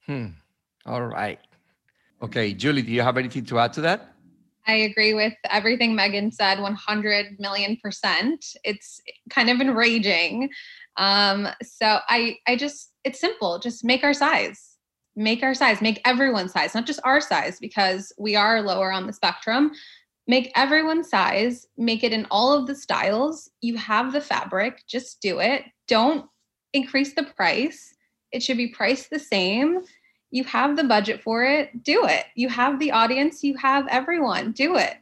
Hmm. 0.06 0.28
All 0.86 1.02
right. 1.02 1.40
Okay, 2.22 2.54
Julie, 2.54 2.82
do 2.82 2.92
you 2.92 3.02
have 3.02 3.18
anything 3.18 3.46
to 3.46 3.60
add 3.60 3.72
to 3.74 3.82
that? 3.82 4.15
I 4.68 4.74
agree 4.74 5.14
with 5.14 5.34
everything 5.50 5.96
Megan 5.96 6.32
said 6.32 6.60
100 6.60 7.40
million 7.40 7.78
percent. 7.82 8.46
It's 8.64 9.00
kind 9.30 9.50
of 9.50 9.62
enraging. 9.62 10.50
Um, 10.98 11.48
so 11.62 12.00
I 12.08 12.38
I 12.48 12.56
just 12.56 12.92
it's 13.04 13.20
simple, 13.20 13.60
just 13.60 13.84
make 13.84 14.04
our 14.04 14.14
size 14.14 14.76
make 15.16 15.44
our 15.44 15.54
size, 15.54 15.82
make 15.82 16.02
everyone's 16.06 16.52
size, 16.52 16.76
not 16.76 16.86
just 16.86 17.00
our 17.04 17.22
size, 17.22 17.60
because 17.60 18.12
we 18.18 18.36
are 18.36 18.62
lower 18.62 18.92
on 18.92 19.08
the 19.08 19.14
spectrum. 19.14 19.72
Make 20.28 20.52
everyone's 20.56 21.10
size, 21.10 21.68
make 21.78 22.04
it 22.04 22.12
in 22.12 22.26
all 22.32 22.52
of 22.52 22.68
the 22.68 22.76
styles. 22.76 23.50
You 23.62 23.78
have 23.78 24.12
the 24.12 24.22
fabric, 24.22 24.84
just 24.88 25.22
do 25.22 25.40
it. 25.40 25.64
Don't 25.88 26.26
increase 26.74 27.14
the 27.14 27.24
price. 27.24 27.94
It 28.32 28.42
should 28.42 28.58
be 28.58 28.68
priced 28.68 29.10
the 29.10 29.20
same. 29.20 29.82
You 30.36 30.44
have 30.44 30.76
the 30.76 30.84
budget 30.84 31.22
for 31.22 31.46
it, 31.46 31.84
do 31.84 32.06
it. 32.06 32.26
You 32.36 32.50
have 32.50 32.78
the 32.80 32.92
audience, 32.92 33.42
you 33.42 33.56
have 33.56 33.88
everyone, 33.88 34.52
do 34.52 34.76
it. 34.76 34.98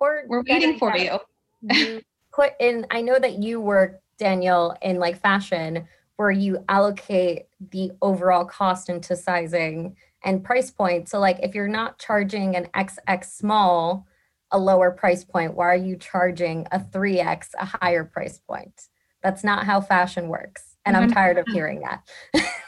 Or 0.00 0.24
we're 0.26 0.42
waiting 0.48 0.78
for 0.78 0.96
you. 0.96 1.18
you 1.62 2.00
put 2.32 2.52
in, 2.58 2.86
I 2.90 3.02
know 3.02 3.18
that 3.18 3.42
you 3.42 3.60
work, 3.60 4.00
Daniel, 4.16 4.74
in 4.80 4.98
like 4.98 5.20
fashion 5.20 5.86
where 6.16 6.30
you 6.30 6.64
allocate 6.70 7.42
the 7.72 7.92
overall 8.00 8.46
cost 8.46 8.88
into 8.88 9.14
sizing 9.16 9.96
and 10.22 10.42
price 10.42 10.70
point. 10.70 11.10
So, 11.10 11.20
like, 11.20 11.40
if 11.42 11.54
you're 11.54 11.68
not 11.68 11.98
charging 11.98 12.56
an 12.56 12.68
XX 12.74 13.24
small 13.24 14.06
a 14.50 14.58
lower 14.58 14.90
price 14.92 15.24
point? 15.24 15.54
Why 15.54 15.66
are 15.66 15.76
you 15.76 15.96
charging 15.96 16.66
a 16.72 16.78
3x 16.78 17.48
a 17.58 17.66
higher 17.66 18.04
price 18.04 18.38
point? 18.38 18.88
That's 19.22 19.44
not 19.44 19.66
how 19.66 19.80
fashion 19.82 20.28
works. 20.28 20.76
And 20.86 20.96
I'm 20.96 21.04
mm-hmm. 21.04 21.12
tired 21.12 21.38
of 21.38 21.46
hearing 21.48 21.80
that. 21.80 22.08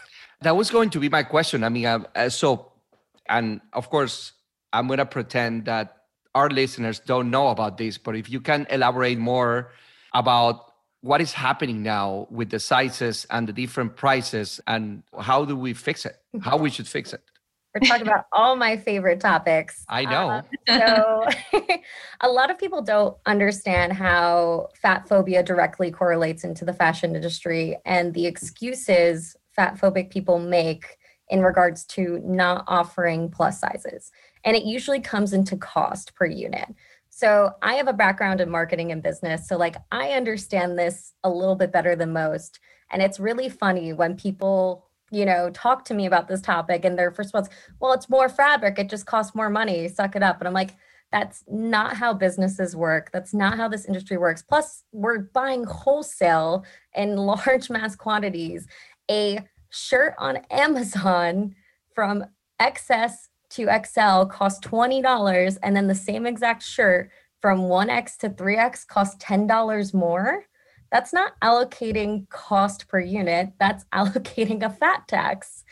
that 0.47 0.57
was 0.57 0.71
going 0.71 0.91
to 0.91 1.01
be 1.01 1.09
my 1.09 1.25
question. 1.25 1.65
I 1.65 1.69
mean, 1.69 1.87
uh, 1.87 2.29
so, 2.29 2.71
and 3.29 3.61
of 3.73 3.91
course, 3.91 4.33
I'm 4.73 4.87
going 4.87 4.99
to 4.99 5.07
pretend 5.07 5.65
that 5.65 5.97
our 6.37 6.49
listeners 6.49 7.01
don't 7.01 7.31
know 7.31 7.49
about 7.49 7.79
this, 7.79 7.99
but 7.99 8.15
if 8.15 8.31
you 8.31 8.41
can 8.41 8.67
elaborate 8.71 9.19
more 9.19 9.73
about 10.15 10.73
what 11.01 11.21
is 11.21 11.33
happening 11.33 11.83
now 11.83 12.29
with 12.31 12.51
the 12.51 12.61
sizes 12.61 13.27
and 13.31 13.49
the 13.49 13.53
different 13.53 13.97
prices 13.97 14.61
and 14.69 15.03
how 15.19 15.45
do 15.45 15.57
we 15.57 15.75
fix 15.75 16.07
it? 16.07 16.17
How 16.41 16.57
we 16.57 16.71
should 16.71 16.87
fix 16.87 17.13
it? 17.13 17.23
We're 17.75 17.89
talking 17.89 18.07
about 18.07 18.27
all 18.33 18.55
my 18.55 18.77
favorite 18.77 19.21
topics. 19.21 19.85
I 19.89 20.05
know. 20.05 20.43
Uh, 20.69 21.29
so, 21.51 21.61
a 22.21 22.29
lot 22.29 22.51
of 22.51 22.59
people 22.59 22.83
don't 22.83 23.17
understand 23.27 23.95
how 23.95 24.69
fat 24.81 25.09
phobia 25.09 25.43
directly 25.43 25.91
correlates 25.91 26.45
into 26.45 26.65
the 26.65 26.73
fashion 26.73 27.17
industry 27.17 27.77
and 27.85 28.15
the 28.15 28.27
excuses 28.27 29.37
fat 29.57 29.77
phobic 29.77 30.11
people 30.11 30.39
make 30.39 30.99
in 31.29 31.43
regards 31.43 31.85
to 31.85 32.21
not 32.25 32.65
offering 32.69 33.31
plus 33.31 33.59
sizes. 33.59 34.13
And 34.45 34.57
it 34.57 34.65
usually 34.65 35.01
comes 35.01 35.33
into 35.33 35.57
cost 35.57 36.15
per 36.15 36.27
unit. 36.27 36.69
So 37.11 37.53
I 37.63 37.75
have 37.75 37.89
a 37.89 37.93
background 37.93 38.41
in 38.41 38.51
marketing 38.51 38.93
and 38.93 39.03
business. 39.03 39.49
So, 39.49 39.57
like, 39.57 39.77
I 39.91 40.11
understand 40.11 40.79
this 40.79 41.15
a 41.25 41.31
little 41.31 41.57
bit 41.57 41.73
better 41.73 41.97
than 41.97 42.13
most. 42.13 42.61
And 42.93 43.03
it's 43.03 43.19
really 43.19 43.49
funny 43.49 43.93
when 43.93 44.17
people 44.17 44.87
you 45.13 45.25
know, 45.25 45.51
talk 45.51 45.85
to 45.85 45.95
me 45.95 46.07
about 46.07 46.29
this 46.29 46.41
topic 46.41 46.85
and 46.85 46.99
their 46.99 47.11
response, 47.11 47.49
well, 47.81 47.93
it's 47.93 48.11
more 48.11 48.29
fabric. 48.29 48.79
It 48.79 48.91
just 48.91 49.07
costs 49.07 49.35
more 49.35 49.49
money. 49.49 49.89
Suck 49.89 50.17
it 50.17 50.23
up. 50.23 50.41
And 50.41 50.49
I'm 50.49 50.55
like, 50.55 50.75
that's 51.13 51.45
not 51.49 51.97
how 51.97 52.13
businesses 52.13 52.75
work. 52.75 53.11
That's 53.13 53.33
not 53.33 53.57
how 53.57 53.69
this 53.69 53.85
industry 53.85 54.17
works. 54.17 54.43
Plus, 54.43 54.83
we're 54.93 55.21
buying 55.21 55.65
wholesale 55.65 56.65
in 56.95 57.17
large 57.17 57.71
mass 57.71 57.95
quantities. 57.95 58.67
A 59.11 59.41
shirt 59.71 60.15
on 60.19 60.39
Amazon 60.51 61.55
from 61.95 62.25
XS 62.61 63.29
to 63.51 63.67
XL 63.67 64.25
costs 64.25 64.67
$20. 64.67 65.59
And 65.63 65.77
then 65.77 65.87
the 65.87 65.95
same 65.95 66.27
exact 66.27 66.63
shirt 66.63 67.11
from 67.41 67.61
1X 67.61 68.17
to 68.19 68.31
3X 68.31 68.87
costs 68.87 69.23
$10 69.25 69.95
more 69.95 70.47
that's 70.91 71.13
not 71.13 71.39
allocating 71.43 72.29
cost 72.29 72.89
per 72.89 73.01
unit, 73.01 73.51
that's 73.59 73.85
allocating 73.95 74.63
a 74.63 74.71
fat 74.71 75.07
tax. 75.09 75.65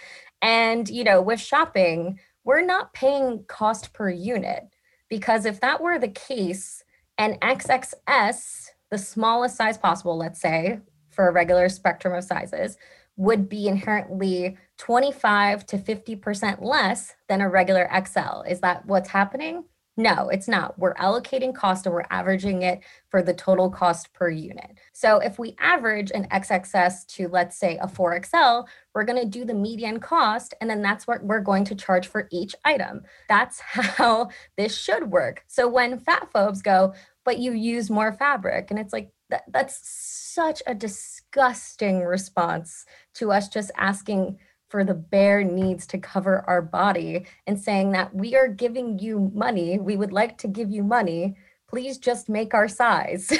And, 0.42 0.88
you 0.88 1.04
know, 1.04 1.22
with 1.22 1.40
shopping, 1.40 2.18
we're 2.44 2.64
not 2.64 2.92
paying 2.92 3.44
cost 3.48 3.92
per 3.92 4.10
unit 4.10 4.64
because 5.08 5.46
if 5.46 5.60
that 5.60 5.80
were 5.80 5.98
the 5.98 6.08
case, 6.08 6.82
an 7.16 7.38
XXS, 7.40 8.68
the 8.90 8.98
smallest 8.98 9.56
size 9.56 9.78
possible, 9.78 10.16
let's 10.16 10.40
say, 10.40 10.80
for 11.10 11.28
a 11.28 11.32
regular 11.32 11.68
spectrum 11.68 12.12
of 12.12 12.24
sizes, 12.24 12.76
would 13.16 13.48
be 13.48 13.68
inherently 13.68 14.56
25 14.78 15.66
to 15.66 15.78
50% 15.78 16.62
less 16.62 17.14
than 17.28 17.40
a 17.40 17.48
regular 17.48 17.88
XL. 18.06 18.42
Is 18.48 18.60
that 18.60 18.86
what's 18.86 19.10
happening? 19.10 19.64
No, 19.96 20.28
it's 20.28 20.48
not. 20.48 20.76
We're 20.76 20.94
allocating 20.94 21.54
cost 21.54 21.86
and 21.86 21.94
we're 21.94 22.02
averaging 22.10 22.62
it 22.62 22.80
for 23.10 23.22
the 23.22 23.32
total 23.32 23.70
cost 23.70 24.12
per 24.12 24.28
unit. 24.28 24.72
So 24.92 25.18
if 25.18 25.38
we 25.38 25.54
average 25.60 26.10
an 26.10 26.26
XXS 26.32 27.06
to, 27.14 27.28
let's 27.28 27.56
say, 27.56 27.78
a 27.78 27.86
4XL, 27.86 28.66
we're 28.92 29.04
going 29.04 29.22
to 29.22 29.28
do 29.28 29.44
the 29.44 29.54
median 29.54 30.00
cost, 30.00 30.52
and 30.60 30.68
then 30.68 30.82
that's 30.82 31.06
what 31.06 31.22
we're 31.22 31.40
going 31.40 31.64
to 31.66 31.76
charge 31.76 32.08
for 32.08 32.26
each 32.32 32.56
item. 32.64 33.02
That's 33.28 33.60
how 33.60 34.30
this 34.56 34.76
should 34.76 35.12
work. 35.12 35.44
So 35.46 35.68
when 35.68 36.00
fat 36.00 36.28
phobes 36.32 36.60
go, 36.60 36.94
but 37.24 37.38
you 37.38 37.52
use 37.52 37.88
more 37.88 38.12
fabric, 38.12 38.70
and 38.70 38.80
it's 38.80 38.92
like, 38.92 39.10
that, 39.30 39.44
that's 39.48 39.80
such 39.82 40.62
a 40.66 40.74
disgusting 40.74 42.00
response 42.00 42.84
to 43.14 43.32
us 43.32 43.48
just 43.48 43.70
asking 43.76 44.38
for 44.68 44.84
the 44.84 44.94
bare 44.94 45.44
needs 45.44 45.86
to 45.86 45.98
cover 45.98 46.44
our 46.48 46.60
body 46.60 47.26
and 47.46 47.60
saying 47.60 47.92
that 47.92 48.14
we 48.14 48.34
are 48.34 48.48
giving 48.48 48.98
you 48.98 49.30
money. 49.32 49.78
We 49.78 49.96
would 49.96 50.12
like 50.12 50.36
to 50.38 50.48
give 50.48 50.70
you 50.70 50.82
money. 50.82 51.36
Please 51.68 51.96
just 51.98 52.28
make 52.28 52.54
our 52.54 52.66
size. 52.66 53.32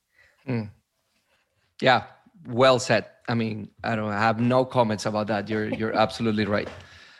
mm. 0.46 0.70
Yeah, 1.80 2.04
well 2.46 2.78
said. 2.78 3.06
I 3.28 3.34
mean, 3.34 3.70
I 3.82 3.96
don't 3.96 4.10
I 4.10 4.20
have 4.20 4.40
no 4.40 4.64
comments 4.64 5.06
about 5.06 5.28
that. 5.28 5.48
You're 5.48 5.68
you're 5.68 5.94
absolutely 5.94 6.44
right. 6.44 6.68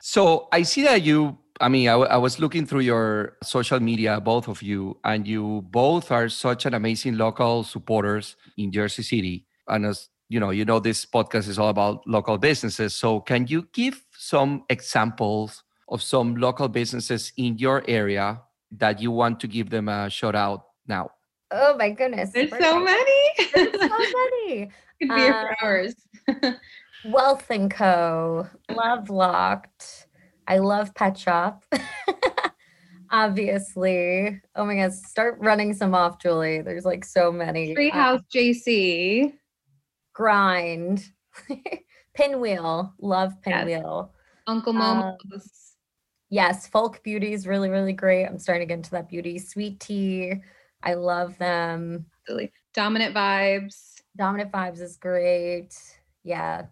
So 0.01 0.49
I 0.53 0.63
see 0.63 0.83
that 0.83 1.03
you. 1.03 1.39
I 1.63 1.69
mean, 1.69 1.89
I, 1.89 1.93
I 1.93 2.17
was 2.17 2.41
looking 2.41 2.67
through 2.67 2.81
your 2.81 3.37
social 3.45 3.79
media, 3.79 4.21
both 4.21 4.49
of 4.49 4.63
you, 4.63 4.99
and 5.05 5.29
you 5.29 5.63
both 5.71 6.11
are 6.11 6.29
such 6.29 6.67
an 6.67 6.75
amazing 6.75 7.17
local 7.17 7.63
supporters 7.63 8.35
in 8.59 8.73
Jersey 8.73 9.05
City. 9.05 9.47
And 9.69 9.87
as 9.87 10.09
you 10.29 10.41
know 10.41 10.51
you 10.51 10.65
know 10.65 10.81
this 10.81 11.07
podcast 11.07 11.47
is 11.47 11.61
all 11.61 11.69
about 11.69 12.03
local 12.05 12.37
businesses. 12.37 12.97
So 12.97 13.21
can 13.21 13.47
you 13.47 13.69
give 13.73 14.03
some 14.11 14.65
examples 14.71 15.63
of 15.89 16.03
some 16.03 16.35
local 16.35 16.67
businesses 16.67 17.33
in 17.37 17.59
your 17.59 17.85
area 17.87 18.41
that 18.73 19.01
you 19.01 19.13
want 19.13 19.39
to 19.41 19.47
give 19.47 19.71
them 19.71 19.89
a 19.89 20.11
shout 20.11 20.35
out 20.35 20.65
now? 20.89 21.11
Oh 21.53 21.77
my 21.77 21.91
goodness. 21.91 22.31
There's 22.31 22.51
so 22.51 22.81
many. 22.81 23.23
there's 23.55 23.81
so 23.81 23.89
many. 23.89 24.71
Could 25.01 25.11
be 25.11 25.29
um, 25.29 25.33
for 25.33 25.57
hours. 25.63 25.95
Wealth 27.05 27.49
and 27.51 27.71
co. 27.71 28.49
Love 28.69 29.11
locked 29.11 30.07
i 30.49 30.59
love 30.59 30.95
pet 30.95 31.17
shop 31.17 31.65
obviously 33.11 34.41
oh 34.57 34.65
my 34.65 34.77
god 34.77 34.93
start 34.93 35.37
running 35.41 35.75
some 35.75 35.95
off 35.95 36.19
julie 36.21 36.63
there's 36.63 36.85
like 36.85 37.05
so 37.05 37.31
many 37.31 37.75
treehouse 37.75 38.19
um, 38.19 38.25
jc 38.35 39.33
grind, 40.13 41.05
pinwheel, 42.15 42.95
love 43.01 43.41
pinwheel. 43.43 44.13
Yes. 44.13 44.19
Uncle. 44.47 44.77
Um, 44.81 45.17
yes, 46.31 46.67
folk 46.67 47.03
beauty 47.03 47.33
is 47.33 47.47
really, 47.47 47.69
really 47.69 47.93
great. 47.93 48.27
I'm 48.27 48.39
starting 48.39 48.67
to 48.67 48.73
get 48.73 48.79
into 48.79 48.91
that 48.93 49.09
beauty. 49.09 49.39
Sweet 49.39 49.81
tea. 49.81 50.35
I 50.83 50.95
love 50.95 51.39
them. 51.39 52.07
Really. 52.29 52.53
Dominant 52.75 53.15
vibes. 53.15 54.01
Dominant 54.17 54.53
vibes 54.53 54.81
is 54.81 54.97
great. 54.97 55.75
Yeah. 56.25 56.67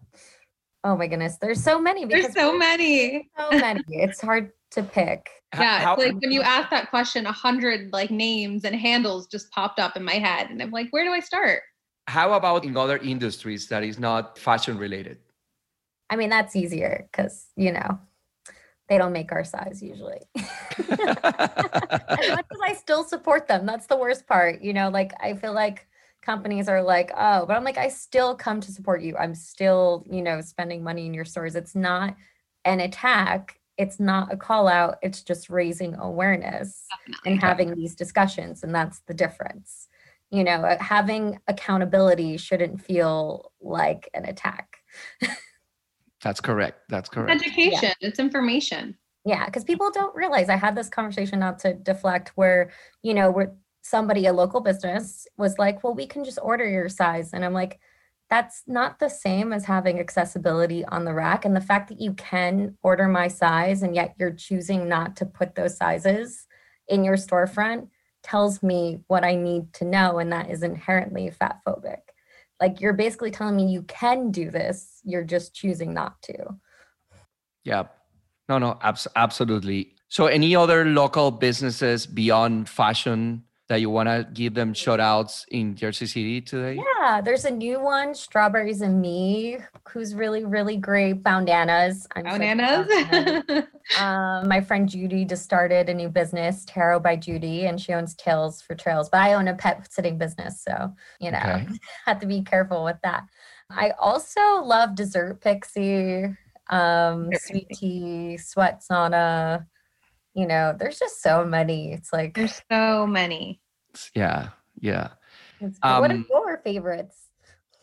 Oh 0.83 0.97
my 0.97 1.07
goodness. 1.07 1.37
There's 1.37 1.63
so 1.63 1.79
many. 1.79 2.05
There's 2.05 2.33
so 2.33 2.57
many. 2.57 3.29
So 3.37 3.57
many. 3.57 3.83
it's 3.89 4.19
hard 4.19 4.51
to 4.71 4.83
pick. 4.83 5.29
Yeah, 5.53 5.79
How, 5.79 5.93
it's 5.95 6.05
like 6.05 6.21
when 6.21 6.31
you 6.31 6.41
ask 6.41 6.69
that 6.69 6.89
question, 6.89 7.25
a 7.25 7.31
hundred 7.31 7.91
like 7.91 8.09
names 8.09 8.63
and 8.63 8.75
handles 8.75 9.27
just 9.27 9.51
popped 9.51 9.79
up 9.79 9.97
in 9.97 10.03
my 10.03 10.13
head, 10.13 10.49
and 10.49 10.61
I'm 10.61 10.71
like, 10.71 10.87
where 10.91 11.03
do 11.03 11.11
I 11.11 11.19
start? 11.19 11.61
How 12.07 12.33
about 12.33 12.65
in 12.65 12.75
other 12.75 12.97
industries 12.97 13.67
that 13.67 13.83
is 13.83 13.99
not 13.99 14.37
fashion 14.37 14.77
related? 14.77 15.19
I 16.09 16.15
mean, 16.15 16.29
that's 16.29 16.55
easier 16.55 17.07
because, 17.11 17.47
you 17.55 17.71
know, 17.71 17.99
they 18.89 18.97
don't 18.97 19.13
make 19.13 19.31
our 19.31 19.45
size 19.45 19.81
usually. 19.81 20.19
as 20.35 20.89
much 20.99 22.45
as 22.51 22.59
I 22.61 22.73
still 22.77 23.03
support 23.03 23.47
them, 23.47 23.65
that's 23.65 23.87
the 23.87 23.95
worst 23.95 24.27
part. 24.27 24.61
You 24.61 24.73
know, 24.73 24.89
like 24.89 25.13
I 25.21 25.35
feel 25.35 25.53
like 25.53 25.87
companies 26.21 26.69
are 26.69 26.81
like, 26.81 27.11
oh, 27.17 27.45
but 27.45 27.55
I'm 27.55 27.63
like, 27.63 27.77
I 27.77 27.89
still 27.89 28.35
come 28.35 28.61
to 28.61 28.71
support 28.71 29.01
you. 29.01 29.17
I'm 29.17 29.35
still, 29.35 30.05
you 30.09 30.21
know, 30.21 30.41
spending 30.41 30.83
money 30.83 31.05
in 31.05 31.13
your 31.13 31.25
stores. 31.25 31.55
It's 31.55 31.75
not 31.75 32.15
an 32.65 32.79
attack. 32.79 33.59
It's 33.77 33.99
not 33.99 34.31
a 34.31 34.37
call 34.37 34.67
out. 34.67 34.97
It's 35.01 35.23
just 35.23 35.49
raising 35.49 35.95
awareness 35.95 36.85
Definitely. 36.89 37.31
and 37.31 37.41
having 37.41 37.75
these 37.75 37.95
discussions. 37.95 38.63
And 38.63 38.73
that's 38.73 38.99
the 39.07 39.13
difference 39.13 39.87
you 40.31 40.43
know 40.43 40.63
uh, 40.63 40.81
having 40.81 41.39
accountability 41.47 42.37
shouldn't 42.37 42.81
feel 42.81 43.51
like 43.61 44.09
an 44.13 44.25
attack 44.25 44.77
that's 46.23 46.41
correct 46.41 46.79
that's 46.89 47.09
correct 47.09 47.31
education 47.31 47.79
yeah. 47.83 47.93
it's 48.07 48.19
information 48.19 48.97
yeah 49.25 49.45
because 49.45 49.63
people 49.63 49.91
don't 49.91 50.15
realize 50.15 50.49
i 50.49 50.55
had 50.55 50.75
this 50.75 50.89
conversation 50.89 51.39
not 51.39 51.59
to 51.59 51.73
deflect 51.73 52.31
where 52.35 52.71
you 53.03 53.13
know 53.13 53.29
where 53.29 53.53
somebody 53.81 54.25
a 54.25 54.33
local 54.33 54.61
business 54.61 55.27
was 55.37 55.57
like 55.57 55.83
well 55.83 55.93
we 55.93 56.05
can 56.05 56.23
just 56.23 56.39
order 56.41 56.67
your 56.67 56.89
size 56.89 57.33
and 57.33 57.43
i'm 57.43 57.53
like 57.53 57.79
that's 58.29 58.63
not 58.65 58.99
the 58.99 59.09
same 59.09 59.51
as 59.51 59.65
having 59.65 59.99
accessibility 59.99 60.85
on 60.85 61.03
the 61.03 61.13
rack 61.13 61.43
and 61.43 61.53
the 61.55 61.59
fact 61.59 61.89
that 61.89 61.99
you 61.99 62.13
can 62.13 62.77
order 62.81 63.07
my 63.07 63.27
size 63.27 63.83
and 63.83 63.93
yet 63.93 64.15
you're 64.17 64.31
choosing 64.31 64.87
not 64.87 65.17
to 65.17 65.25
put 65.25 65.55
those 65.55 65.75
sizes 65.75 66.47
in 66.87 67.03
your 67.03 67.17
storefront 67.17 67.89
tells 68.23 68.61
me 68.61 68.99
what 69.07 69.23
I 69.23 69.35
need 69.35 69.73
to 69.73 69.85
know, 69.85 70.19
and 70.19 70.31
that 70.31 70.49
is 70.49 70.63
inherently 70.63 71.29
fat 71.31 71.59
phobic. 71.65 72.01
Like 72.59 72.79
you're 72.79 72.93
basically 72.93 73.31
telling 73.31 73.55
me 73.55 73.71
you 73.71 73.81
can 73.83 74.31
do 74.31 74.51
this, 74.51 75.01
you're 75.03 75.23
just 75.23 75.53
choosing 75.55 75.93
not 75.93 76.21
to. 76.23 76.55
Yeah. 77.63 77.85
No, 78.47 78.57
no, 78.57 78.77
abs- 78.81 79.07
absolutely. 79.15 79.95
So, 80.09 80.27
any 80.27 80.55
other 80.55 80.85
local 80.85 81.31
businesses 81.31 82.05
beyond 82.05 82.67
fashion 82.67 83.43
that 83.71 83.79
you 83.79 83.89
want 83.89 84.09
to 84.09 84.27
give 84.33 84.53
them 84.53 84.73
shout 84.73 84.99
outs 84.99 85.45
in 85.49 85.77
Jersey 85.77 86.05
City 86.05 86.41
today? 86.41 86.77
Yeah, 86.99 87.21
there's 87.21 87.45
a 87.45 87.51
new 87.51 87.79
one, 87.79 88.13
Strawberries 88.13 88.81
and 88.81 88.99
Me, 88.99 89.59
who's 89.87 90.13
really, 90.13 90.43
really 90.43 90.75
great. 90.75 91.23
Foundanas. 91.23 92.05
I'm 92.13 92.25
Foundanas. 92.25 93.65
um, 93.97 94.49
my 94.49 94.59
friend 94.59 94.89
Judy 94.89 95.23
just 95.23 95.45
started 95.45 95.87
a 95.87 95.93
new 95.93 96.09
business, 96.09 96.65
Tarot 96.67 96.99
by 96.99 97.15
Judy, 97.15 97.65
and 97.67 97.79
she 97.79 97.93
owns 97.93 98.13
Tails 98.15 98.61
for 98.61 98.75
Trails. 98.75 99.07
But 99.09 99.21
I 99.21 99.35
own 99.35 99.47
a 99.47 99.55
pet 99.55 99.87
sitting 99.89 100.17
business. 100.17 100.61
So, 100.61 100.93
you 101.21 101.31
know, 101.31 101.39
okay. 101.39 101.67
have 102.05 102.19
to 102.19 102.27
be 102.27 102.41
careful 102.41 102.83
with 102.83 102.97
that. 103.03 103.23
I 103.69 103.91
also 103.91 104.41
love 104.65 104.95
Dessert 104.95 105.39
Pixie, 105.39 106.25
um, 106.69 107.29
Sweet 107.39 107.69
Tea, 107.69 108.35
Sweat 108.35 108.83
Sauna 108.83 109.65
you 110.33 110.47
know 110.47 110.75
there's 110.77 110.99
just 110.99 111.21
so 111.21 111.45
many 111.45 111.93
it's 111.93 112.13
like 112.13 112.33
there's 112.33 112.61
so 112.71 113.05
many 113.05 113.59
yeah 114.15 114.49
yeah 114.79 115.09
um, 115.83 116.01
what 116.01 116.11
are 116.11 116.23
your 116.29 116.61
favorites 116.63 117.27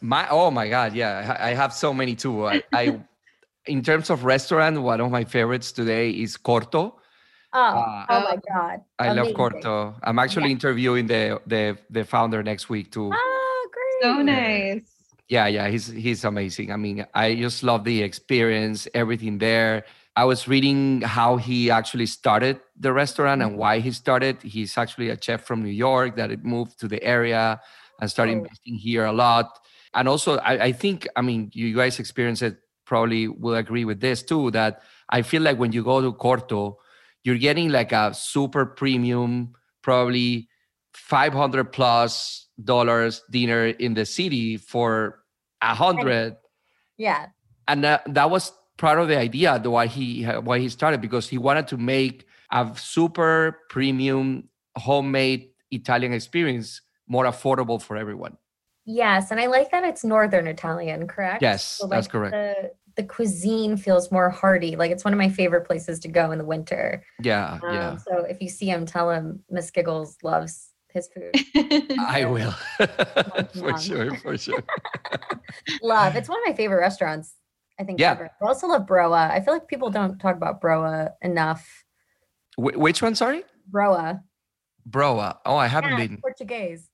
my 0.00 0.26
oh 0.30 0.50
my 0.50 0.68
god 0.68 0.94
yeah 0.94 1.36
i 1.40 1.50
have 1.50 1.72
so 1.72 1.92
many 1.92 2.14
too 2.14 2.46
i, 2.46 2.62
I 2.72 2.98
in 3.66 3.82
terms 3.82 4.10
of 4.10 4.24
restaurant 4.24 4.80
one 4.80 5.00
of 5.00 5.10
my 5.10 5.24
favorites 5.24 5.72
today 5.72 6.10
is 6.10 6.36
corto 6.36 6.94
Oh, 7.52 7.58
uh, 7.60 8.06
oh 8.10 8.20
my 8.20 8.36
God. 8.52 8.80
I 8.98 9.08
Amazing. 9.08 9.36
love 9.36 9.52
Corto. 9.52 9.94
I'm 10.02 10.18
actually 10.18 10.48
yeah. 10.48 10.52
interviewing 10.60 11.06
the, 11.06 11.40
the 11.46 11.78
the 11.88 12.04
founder 12.04 12.42
next 12.42 12.68
week 12.68 12.92
too. 12.92 13.10
Oh, 13.12 13.68
great. 13.72 14.02
So 14.02 14.22
nice. 14.22 14.82
Yeah, 15.28 15.46
yeah, 15.46 15.68
he's 15.68 15.86
he's 15.86 16.24
amazing. 16.24 16.72
I 16.72 16.76
mean, 16.76 17.06
I 17.14 17.34
just 17.34 17.62
love 17.62 17.84
the 17.84 18.02
experience, 18.02 18.88
everything 18.94 19.38
there. 19.38 19.84
I 20.18 20.24
was 20.24 20.48
reading 20.48 21.02
how 21.02 21.36
he 21.36 21.70
actually 21.70 22.06
started 22.06 22.58
the 22.76 22.92
restaurant 22.92 23.40
and 23.40 23.52
mm-hmm. 23.52 23.60
why 23.60 23.78
he 23.78 23.92
started. 23.92 24.42
He's 24.42 24.76
actually 24.76 25.10
a 25.10 25.16
chef 25.20 25.44
from 25.44 25.62
New 25.62 25.70
York 25.70 26.16
that 26.16 26.44
moved 26.44 26.80
to 26.80 26.88
the 26.88 27.00
area 27.04 27.60
and 28.00 28.10
started 28.10 28.32
oh. 28.32 28.38
investing 28.38 28.74
here 28.74 29.04
a 29.04 29.12
lot. 29.12 29.46
And 29.94 30.08
also, 30.08 30.38
I, 30.38 30.64
I 30.64 30.72
think, 30.72 31.06
I 31.14 31.22
mean, 31.22 31.52
you 31.54 31.72
guys 31.72 32.00
experience 32.00 32.42
it 32.42 32.56
probably 32.84 33.28
will 33.28 33.54
agree 33.54 33.84
with 33.84 34.00
this 34.00 34.24
too, 34.24 34.50
that 34.50 34.82
I 35.08 35.22
feel 35.22 35.42
like 35.42 35.56
when 35.56 35.70
you 35.70 35.84
go 35.84 36.00
to 36.00 36.12
Corto, 36.12 36.74
you're 37.22 37.38
getting 37.38 37.68
like 37.68 37.92
a 37.92 38.12
super 38.12 38.66
premium, 38.66 39.52
probably 39.82 40.48
500 40.94 41.70
plus 41.70 42.48
dollars 42.64 43.22
dinner 43.30 43.66
in 43.66 43.94
the 43.94 44.04
city 44.04 44.56
for 44.56 45.20
a 45.62 45.76
hundred. 45.76 46.38
Yeah. 46.96 47.26
And 47.68 47.84
that, 47.84 48.02
that 48.12 48.30
was 48.30 48.50
part 48.78 48.98
of 48.98 49.08
the 49.08 49.18
idea 49.18 49.58
why 49.64 49.86
he 49.86 50.24
why 50.24 50.58
he 50.58 50.68
started 50.68 51.00
because 51.00 51.28
he 51.28 51.36
wanted 51.36 51.66
to 51.68 51.76
make 51.76 52.26
a 52.50 52.70
super 52.76 53.60
premium 53.68 54.48
homemade 54.76 55.50
Italian 55.70 56.12
experience 56.12 56.80
more 57.06 57.24
affordable 57.24 57.82
for 57.82 57.96
everyone. 57.96 58.38
Yes, 58.86 59.30
and 59.30 59.38
I 59.38 59.46
like 59.46 59.70
that 59.72 59.84
it's 59.84 60.02
northern 60.02 60.46
Italian, 60.46 61.06
correct? 61.06 61.42
Yes, 61.42 61.62
so 61.62 61.86
like 61.86 61.98
that's 61.98 62.08
correct. 62.08 62.32
The, 62.32 62.72
the 62.96 63.02
cuisine 63.04 63.76
feels 63.76 64.10
more 64.10 64.30
hearty. 64.30 64.76
Like 64.76 64.90
it's 64.90 65.04
one 65.04 65.12
of 65.12 65.18
my 65.18 65.28
favorite 65.28 65.66
places 65.66 65.98
to 66.00 66.08
go 66.08 66.30
in 66.30 66.38
the 66.38 66.44
winter. 66.44 67.04
Yeah, 67.22 67.60
um, 67.62 67.74
yeah. 67.74 67.96
So 67.96 68.20
if 68.20 68.40
you 68.40 68.48
see 68.48 68.66
him, 68.66 68.86
tell 68.86 69.10
him 69.10 69.44
Miss 69.50 69.70
Giggles 69.70 70.16
loves 70.22 70.70
his 70.90 71.08
food. 71.08 71.34
I 72.00 72.24
will, 72.24 72.52
for 73.58 73.78
sure, 73.78 74.14
for 74.16 74.38
sure. 74.38 74.64
Love. 75.82 76.16
It's 76.16 76.28
one 76.28 76.38
of 76.38 76.44
my 76.46 76.54
favorite 76.54 76.80
restaurants 76.80 77.34
I 77.78 77.84
think. 77.84 78.00
Yeah. 78.00 78.28
I 78.40 78.44
also 78.44 78.66
love 78.66 78.86
Broa. 78.86 79.30
I 79.30 79.40
feel 79.40 79.54
like 79.54 79.68
people 79.68 79.90
don't 79.90 80.18
talk 80.18 80.36
about 80.36 80.60
Broa 80.60 81.12
enough. 81.22 81.84
Wh- 82.56 82.76
which 82.76 83.02
one? 83.02 83.14
Sorry. 83.14 83.44
Broa. 83.70 84.22
Broa. 84.88 85.38
Oh, 85.44 85.56
I 85.56 85.66
haven't 85.66 85.90
yeah, 85.92 85.96
been. 85.96 86.16
Portuguese. 86.18 86.88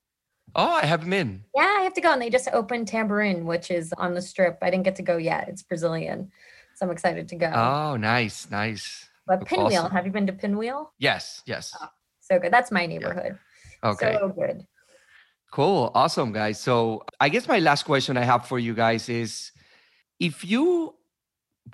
Oh, 0.56 0.72
I 0.72 0.84
haven't 0.84 1.10
been. 1.10 1.44
Yeah, 1.54 1.76
I 1.78 1.82
have 1.82 1.94
to 1.94 2.00
go. 2.00 2.12
And 2.12 2.22
they 2.22 2.30
just 2.30 2.48
opened 2.52 2.88
Tamborim, 2.88 3.44
which 3.44 3.70
is 3.70 3.92
on 3.96 4.14
the 4.14 4.22
strip. 4.22 4.58
I 4.62 4.70
didn't 4.70 4.84
get 4.84 4.96
to 4.96 5.02
go 5.02 5.16
yet. 5.16 5.48
It's 5.48 5.62
Brazilian. 5.62 6.30
So 6.76 6.86
I'm 6.86 6.92
excited 6.92 7.28
to 7.28 7.36
go. 7.36 7.50
Oh, 7.54 7.96
nice, 7.96 8.50
nice. 8.50 9.08
But 9.26 9.44
Pinwheel, 9.46 9.82
awesome. 9.82 9.92
have 9.92 10.06
you 10.06 10.12
been 10.12 10.26
to 10.26 10.32
Pinwheel? 10.32 10.92
Yes, 10.98 11.42
yes. 11.46 11.74
Oh, 11.80 11.88
so 12.20 12.38
good. 12.38 12.52
That's 12.52 12.70
my 12.70 12.86
neighborhood. 12.86 13.38
Yeah. 13.82 13.90
Okay. 13.90 14.16
So 14.20 14.28
good. 14.28 14.66
Cool. 15.50 15.90
Awesome, 15.94 16.32
guys. 16.32 16.60
So 16.60 17.04
I 17.20 17.28
guess 17.28 17.48
my 17.48 17.58
last 17.58 17.84
question 17.84 18.16
I 18.16 18.24
have 18.24 18.46
for 18.46 18.58
you 18.58 18.74
guys 18.74 19.08
is 19.08 19.52
if 20.20 20.44
you 20.44 20.94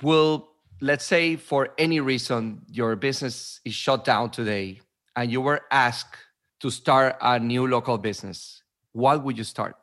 will 0.03 0.49
let's 0.81 1.05
say 1.05 1.37
for 1.37 1.75
any 1.79 2.01
reason 2.01 2.63
your 2.69 2.97
business 2.97 3.61
is 3.65 3.75
shut 3.75 4.05
down 4.05 4.31
today 4.31 4.81
and 5.17 5.31
you 5.31 5.41
were 5.41 5.61
asked 5.71 6.17
to 6.61 6.71
start 6.71 7.17
a 7.21 7.39
new 7.39 7.67
local 7.67 7.99
business 7.99 8.63
what 8.93 9.23
would 9.25 9.39
you 9.39 9.45
start? 9.45 9.77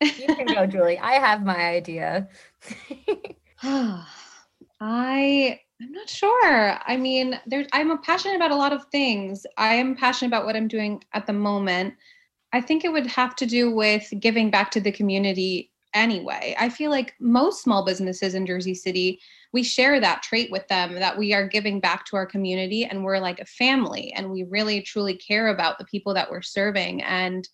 You 0.00 0.26
can 0.26 0.46
go 0.46 0.66
julie. 0.66 0.98
I 0.98 1.12
have 1.14 1.44
my 1.44 1.56
idea. 1.56 2.28
I 3.62 5.60
i'm 5.80 5.92
not 5.92 6.08
sure. 6.08 6.78
I 6.86 6.96
mean 6.96 7.40
there's 7.46 7.66
i'm 7.72 7.96
passionate 8.02 8.36
about 8.36 8.52
a 8.52 8.56
lot 8.56 8.72
of 8.72 8.84
things. 8.86 9.44
I 9.56 9.74
am 9.74 9.96
passionate 9.96 10.28
about 10.28 10.46
what 10.46 10.56
i'm 10.56 10.68
doing 10.68 11.02
at 11.14 11.26
the 11.26 11.32
moment. 11.32 11.94
I 12.52 12.60
think 12.60 12.84
it 12.84 12.92
would 12.92 13.06
have 13.06 13.36
to 13.36 13.46
do 13.46 13.70
with 13.70 14.10
giving 14.20 14.50
back 14.50 14.70
to 14.70 14.80
the 14.80 14.92
community 14.92 15.70
anyway. 15.94 16.54
I 16.58 16.68
feel 16.68 16.90
like 16.90 17.14
most 17.20 17.62
small 17.62 17.84
businesses 17.84 18.34
in 18.34 18.46
Jersey 18.46 18.74
City, 18.74 19.20
we 19.52 19.62
share 19.62 20.00
that 20.00 20.22
trait 20.22 20.50
with 20.50 20.66
them 20.68 20.94
that 20.94 21.16
we 21.16 21.32
are 21.32 21.48
giving 21.48 21.80
back 21.80 22.04
to 22.06 22.16
our 22.16 22.26
community 22.26 22.84
and 22.84 23.04
we're 23.04 23.18
like 23.18 23.40
a 23.40 23.46
family 23.46 24.12
and 24.14 24.30
we 24.30 24.44
really 24.44 24.82
truly 24.82 25.14
care 25.14 25.48
about 25.48 25.78
the 25.78 25.84
people 25.84 26.14
that 26.14 26.30
we're 26.30 26.42
serving. 26.42 27.02
And 27.02 27.48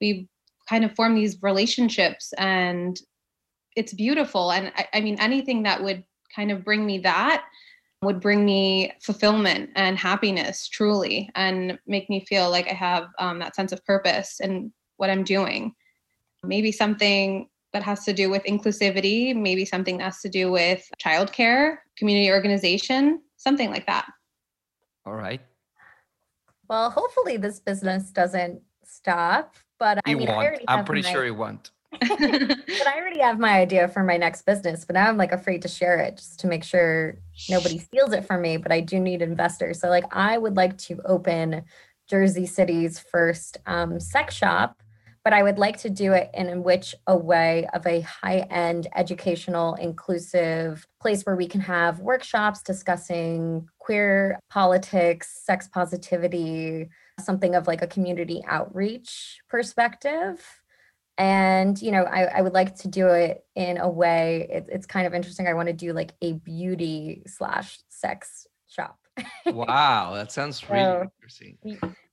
we 0.00 0.28
kind 0.68 0.84
of 0.84 0.94
form 0.94 1.14
these 1.14 1.38
relationships 1.42 2.32
and 2.38 3.00
it's 3.76 3.92
beautiful. 3.92 4.52
And 4.52 4.72
I, 4.76 4.88
I 4.94 5.00
mean, 5.00 5.16
anything 5.18 5.62
that 5.62 5.82
would 5.82 6.04
kind 6.34 6.50
of 6.50 6.64
bring 6.64 6.84
me 6.86 6.98
that 6.98 7.44
would 8.02 8.20
bring 8.20 8.44
me 8.44 8.92
fulfillment 9.02 9.70
and 9.76 9.98
happiness 9.98 10.68
truly 10.68 11.30
and 11.34 11.78
make 11.86 12.08
me 12.08 12.24
feel 12.24 12.50
like 12.50 12.66
I 12.66 12.74
have 12.74 13.08
um, 13.18 13.38
that 13.40 13.54
sense 13.54 13.72
of 13.72 13.84
purpose 13.84 14.40
and 14.40 14.72
what 14.96 15.10
I'm 15.10 15.24
doing. 15.24 15.74
Maybe 16.42 16.72
something 16.72 17.48
that 17.72 17.82
has 17.82 18.04
to 18.04 18.12
do 18.12 18.30
with 18.30 18.42
inclusivity, 18.44 19.34
maybe 19.34 19.64
something 19.64 19.98
that 19.98 20.04
has 20.04 20.20
to 20.20 20.28
do 20.28 20.50
with 20.50 20.88
childcare, 21.02 21.76
community 21.96 22.30
organization, 22.30 23.22
something 23.36 23.70
like 23.70 23.86
that. 23.86 24.06
All 25.06 25.14
right. 25.14 25.40
Well, 26.68 26.90
hopefully 26.90 27.36
this 27.36 27.58
business 27.58 28.10
doesn't 28.10 28.60
stop, 28.84 29.54
but 29.78 29.98
I 30.06 30.14
mean, 30.14 30.28
won't. 30.28 30.62
I 30.68 30.78
am 30.78 30.84
pretty 30.84 31.02
my, 31.02 31.12
sure 31.12 31.24
it 31.24 31.36
won't. 31.36 31.70
but 31.90 32.00
I 32.10 32.94
already 32.96 33.20
have 33.20 33.40
my 33.40 33.58
idea 33.58 33.88
for 33.88 34.04
my 34.04 34.16
next 34.16 34.42
business, 34.42 34.84
but 34.84 34.94
now 34.94 35.08
I'm 35.08 35.16
like 35.16 35.32
afraid 35.32 35.62
to 35.62 35.68
share 35.68 35.98
it 35.98 36.18
just 36.18 36.38
to 36.40 36.46
make 36.46 36.62
sure 36.62 37.16
nobody 37.48 37.78
steals 37.78 38.12
it 38.12 38.24
from 38.24 38.42
me. 38.42 38.56
But 38.56 38.70
I 38.70 38.80
do 38.80 39.00
need 39.00 39.22
investors. 39.22 39.80
So, 39.80 39.88
like, 39.88 40.04
I 40.12 40.38
would 40.38 40.56
like 40.56 40.78
to 40.78 41.00
open 41.04 41.64
Jersey 42.08 42.46
City's 42.46 43.00
first 43.00 43.58
um, 43.66 43.98
sex 43.98 44.34
shop 44.34 44.79
but 45.24 45.32
I 45.32 45.42
would 45.42 45.58
like 45.58 45.78
to 45.78 45.90
do 45.90 46.12
it 46.12 46.30
in 46.32 46.62
which 46.62 46.94
a 47.06 47.16
way 47.16 47.66
of 47.74 47.86
a 47.86 48.00
high 48.00 48.46
end, 48.50 48.88
educational, 48.96 49.74
inclusive 49.74 50.86
place 51.00 51.22
where 51.22 51.36
we 51.36 51.46
can 51.46 51.60
have 51.60 52.00
workshops 52.00 52.62
discussing 52.62 53.68
queer 53.78 54.38
politics, 54.48 55.42
sex 55.44 55.68
positivity, 55.68 56.88
something 57.18 57.54
of 57.54 57.66
like 57.66 57.82
a 57.82 57.86
community 57.86 58.42
outreach 58.46 59.40
perspective. 59.48 60.42
And, 61.18 61.80
you 61.82 61.90
know, 61.90 62.04
I, 62.04 62.24
I 62.24 62.40
would 62.40 62.54
like 62.54 62.76
to 62.76 62.88
do 62.88 63.08
it 63.08 63.44
in 63.54 63.76
a 63.76 63.88
way, 63.88 64.48
it, 64.50 64.66
it's 64.70 64.86
kind 64.86 65.06
of 65.06 65.12
interesting. 65.12 65.46
I 65.46 65.52
want 65.52 65.66
to 65.66 65.74
do 65.74 65.92
like 65.92 66.12
a 66.22 66.32
beauty 66.32 67.24
slash 67.26 67.78
sex 67.90 68.46
shop. 68.68 68.98
wow, 69.46 70.14
that 70.14 70.32
sounds 70.32 70.68
really 70.70 70.82
so, 70.82 71.10
interesting. 71.16 71.58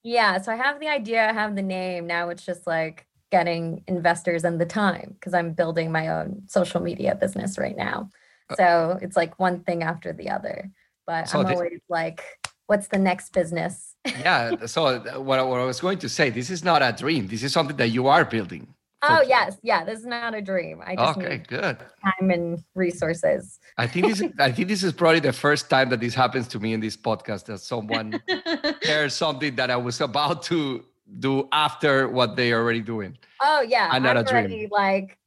Yeah, 0.08 0.40
so 0.42 0.54
I 0.54 0.56
have 0.56 0.80
the 0.80 0.88
idea, 0.88 1.30
I 1.30 1.34
have 1.34 1.58
the 1.58 1.62
name. 1.62 2.08
Now 2.08 2.30
it's 2.30 2.46
just 2.46 2.66
like 2.66 3.06
getting 3.30 3.84
investors 3.88 4.46
and 4.46 4.60
the 4.60 4.66
time 4.66 5.10
because 5.16 5.34
I'm 5.34 5.52
building 5.52 5.92
my 5.92 6.08
own 6.08 6.44
social 6.48 6.80
media 6.80 7.14
business 7.14 7.58
right 7.58 7.76
now. 7.76 8.10
Uh 8.50 8.56
so 8.56 9.00
it's 9.02 9.18
like 9.18 9.38
one 9.38 9.58
thing 9.66 9.84
after 9.84 10.14
the 10.14 10.30
other. 10.30 10.72
But 11.06 11.28
so 11.28 11.42
I'm 11.42 11.46
always 11.46 11.72
this, 11.72 11.82
like, 11.90 12.24
what's 12.68 12.88
the 12.88 12.98
next 12.98 13.34
business? 13.34 13.96
yeah. 14.06 14.66
So 14.66 15.00
what, 15.20 15.46
what 15.46 15.60
I 15.60 15.66
was 15.66 15.82
going 15.82 16.00
to 16.00 16.10
say, 16.10 16.30
this 16.30 16.50
is 16.50 16.64
not 16.64 16.82
a 16.82 16.94
dream. 16.94 17.28
This 17.28 17.44
is 17.44 17.52
something 17.52 17.76
that 17.76 17.90
you 17.90 18.08
are 18.08 18.24
building. 18.24 18.74
Oh 19.04 19.22
yes, 19.22 19.58
yeah. 19.62 19.84
This 19.84 20.00
is 20.00 20.06
not 20.06 20.34
a 20.34 20.42
dream. 20.42 20.82
I 20.86 20.96
just 20.96 21.18
okay, 21.20 21.38
good 21.38 21.78
time 22.04 22.32
and 22.32 22.64
resources. 22.74 23.60
I 23.78 23.86
think 23.86 24.08
this. 24.08 24.22
Is, 24.22 24.32
I 24.40 24.52
think 24.52 24.68
this 24.68 24.84
is 24.84 24.92
probably 24.92 25.20
the 25.20 25.34
first 25.34 25.70
time 25.70 25.90
that 25.90 26.00
this 26.00 26.16
happens 26.16 26.48
to 26.50 26.60
me 26.60 26.74
in 26.74 26.80
this 26.80 26.98
podcast. 26.98 27.46
That 27.46 27.60
someone 27.60 28.22
shares 28.84 29.14
something 29.14 29.56
that 29.56 29.70
I 29.70 29.78
was 29.78 30.02
about 30.02 30.42
to 30.44 30.84
do 31.20 31.48
after 31.52 32.10
what 32.10 32.36
they 32.36 32.52
are 32.52 32.62
already 32.62 32.82
doing. 32.82 33.18
Oh 33.42 33.62
yeah, 33.62 33.90
I'm 33.92 34.02
not 34.02 34.18
I'm 34.18 34.26
a 34.26 34.48
dream. 34.48 34.70
Like 34.72 35.20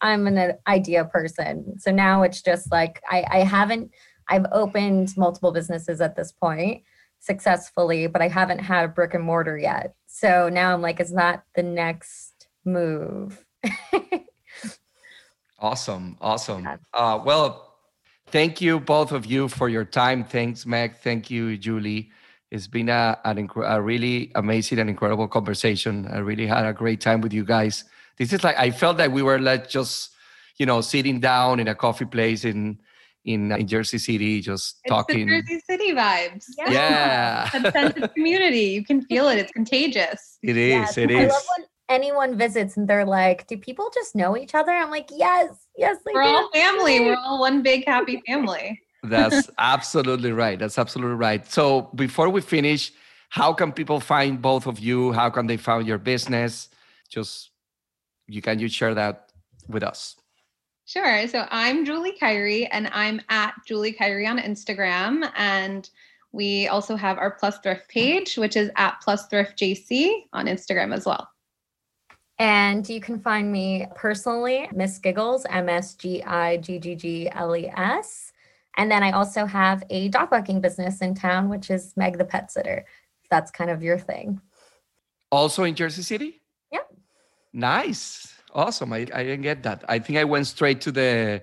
I'm 0.00 0.26
an 0.26 0.38
uh, 0.38 0.52
idea 0.66 1.04
person, 1.04 1.78
so 1.78 1.90
now 1.90 2.22
it's 2.22 2.40
just 2.40 2.72
like 2.72 3.02
I 3.10 3.24
I 3.30 3.38
haven't. 3.40 3.90
I've 4.30 4.46
opened 4.52 5.16
multiple 5.16 5.52
businesses 5.52 6.00
at 6.00 6.16
this 6.16 6.32
point, 6.32 6.82
successfully, 7.18 8.06
but 8.06 8.22
I 8.22 8.28
haven't 8.28 8.58
had 8.58 8.84
a 8.84 8.88
brick 8.88 9.14
and 9.14 9.24
mortar 9.24 9.58
yet. 9.58 9.94
So 10.06 10.48
now 10.48 10.72
I'm 10.72 10.82
like, 10.82 11.00
is 11.00 11.12
that 11.12 11.44
the 11.54 11.62
next 11.62 12.27
move? 12.64 13.44
awesome. 15.58 16.16
Awesome. 16.20 16.68
Uh, 16.94 17.20
well, 17.24 17.74
thank 18.28 18.60
you, 18.60 18.80
both 18.80 19.12
of 19.12 19.26
you, 19.26 19.48
for 19.48 19.68
your 19.68 19.84
time. 19.84 20.24
Thanks, 20.24 20.66
Meg. 20.66 20.96
Thank 20.96 21.30
you, 21.30 21.56
Julie. 21.56 22.10
It's 22.50 22.66
been 22.66 22.88
a, 22.88 23.18
an 23.24 23.48
inc- 23.48 23.68
a 23.68 23.80
really 23.80 24.32
amazing 24.34 24.78
and 24.78 24.88
incredible 24.88 25.28
conversation. 25.28 26.06
I 26.10 26.18
really 26.18 26.46
had 26.46 26.64
a 26.64 26.72
great 26.72 27.00
time 27.00 27.20
with 27.20 27.32
you 27.32 27.44
guys. 27.44 27.84
This 28.16 28.32
is 28.32 28.42
like, 28.42 28.56
I 28.58 28.70
felt 28.70 28.96
that 28.96 29.12
we 29.12 29.22
were 29.22 29.38
like 29.38 29.68
just, 29.68 30.10
you 30.56 30.64
know, 30.64 30.80
sitting 30.80 31.20
down 31.20 31.60
in 31.60 31.68
a 31.68 31.74
coffee 31.74 32.06
place 32.06 32.44
in, 32.44 32.80
in, 33.24 33.52
in 33.52 33.66
Jersey 33.66 33.98
City, 33.98 34.40
just 34.40 34.78
it's 34.82 34.90
talking. 34.90 35.28
Jersey 35.28 35.60
City 35.68 35.92
vibes. 35.92 36.44
Yeah. 36.56 36.70
yeah. 36.70 37.50
that 37.62 37.72
sense 37.74 37.96
of 38.02 38.14
community. 38.14 38.60
You 38.60 38.84
can 38.84 39.02
feel 39.02 39.28
it. 39.28 39.38
It's 39.38 39.52
contagious. 39.52 40.38
It 40.42 40.56
is. 40.56 40.70
Yes. 40.70 40.98
It 40.98 41.10
is. 41.10 41.30
I 41.30 41.34
love 41.34 41.42
when 41.58 41.66
anyone 41.88 42.36
visits 42.36 42.76
and 42.76 42.88
they're 42.88 43.04
like, 43.04 43.46
"Do 43.46 43.56
people 43.56 43.90
just 43.94 44.14
know 44.14 44.36
each 44.36 44.54
other?" 44.54 44.72
I'm 44.72 44.90
like, 44.90 45.08
"Yes, 45.10 45.66
yes, 45.76 45.96
we're 46.04 46.22
do. 46.22 46.28
all 46.28 46.50
family. 46.52 47.00
We're 47.00 47.16
all 47.24 47.40
one 47.40 47.62
big 47.62 47.86
happy 47.86 48.22
family." 48.26 48.80
That's 49.02 49.48
absolutely 49.58 50.32
right. 50.32 50.58
That's 50.58 50.78
absolutely 50.78 51.16
right. 51.16 51.46
So 51.50 51.90
before 51.94 52.28
we 52.28 52.40
finish, 52.40 52.92
how 53.30 53.52
can 53.52 53.72
people 53.72 54.00
find 54.00 54.40
both 54.42 54.66
of 54.66 54.78
you? 54.78 55.12
How 55.12 55.30
can 55.30 55.46
they 55.46 55.56
find 55.56 55.86
your 55.86 55.98
business? 55.98 56.68
Just 57.08 57.50
you 58.26 58.42
can 58.42 58.58
you 58.58 58.68
share 58.68 58.94
that 58.94 59.30
with 59.68 59.82
us? 59.82 60.16
Sure. 60.84 61.26
So 61.28 61.46
I'm 61.50 61.84
Julie 61.84 62.16
Kyrie 62.18 62.66
and 62.66 62.88
I'm 62.92 63.20
at 63.28 63.54
Julie 63.66 63.92
Kyrie 63.92 64.26
on 64.26 64.38
Instagram. 64.38 65.30
And 65.36 65.88
we 66.32 66.66
also 66.68 66.96
have 66.96 67.18
our 67.18 67.30
Plus 67.32 67.58
Thrift 67.58 67.88
page, 67.88 68.36
which 68.36 68.56
is 68.56 68.70
at 68.76 68.98
Plus 69.02 69.26
Thrift 69.26 69.58
JC 69.58 70.24
on 70.32 70.46
Instagram 70.46 70.94
as 70.94 71.04
well. 71.04 71.28
And 72.38 72.88
you 72.88 73.00
can 73.00 73.18
find 73.18 73.50
me 73.50 73.86
personally, 73.96 74.68
Miss 74.72 74.98
Giggles, 74.98 75.44
M 75.50 75.68
S 75.68 75.94
G 75.94 76.22
I 76.22 76.58
G 76.58 76.78
G 76.78 76.94
G 76.94 77.30
L 77.32 77.56
E 77.56 77.68
S. 77.76 78.32
And 78.76 78.88
then 78.90 79.02
I 79.02 79.10
also 79.10 79.44
have 79.44 79.82
a 79.90 80.08
dog 80.08 80.30
walking 80.30 80.60
business 80.60 81.02
in 81.02 81.14
town, 81.14 81.48
which 81.48 81.68
is 81.68 81.94
Meg 81.96 82.16
the 82.16 82.24
Pet 82.24 82.52
Sitter. 82.52 82.84
That's 83.28 83.50
kind 83.50 83.70
of 83.70 83.82
your 83.82 83.98
thing. 83.98 84.40
Also 85.32 85.64
in 85.64 85.74
Jersey 85.74 86.02
City? 86.02 86.40
Yeah. 86.72 86.86
Nice. 87.52 88.32
Awesome. 88.54 88.92
I, 88.92 88.98
I 89.12 89.24
didn't 89.24 89.42
get 89.42 89.64
that. 89.64 89.84
I 89.88 89.98
think 89.98 90.18
I 90.18 90.24
went 90.24 90.46
straight 90.46 90.80
to 90.82 90.92
the 90.92 91.42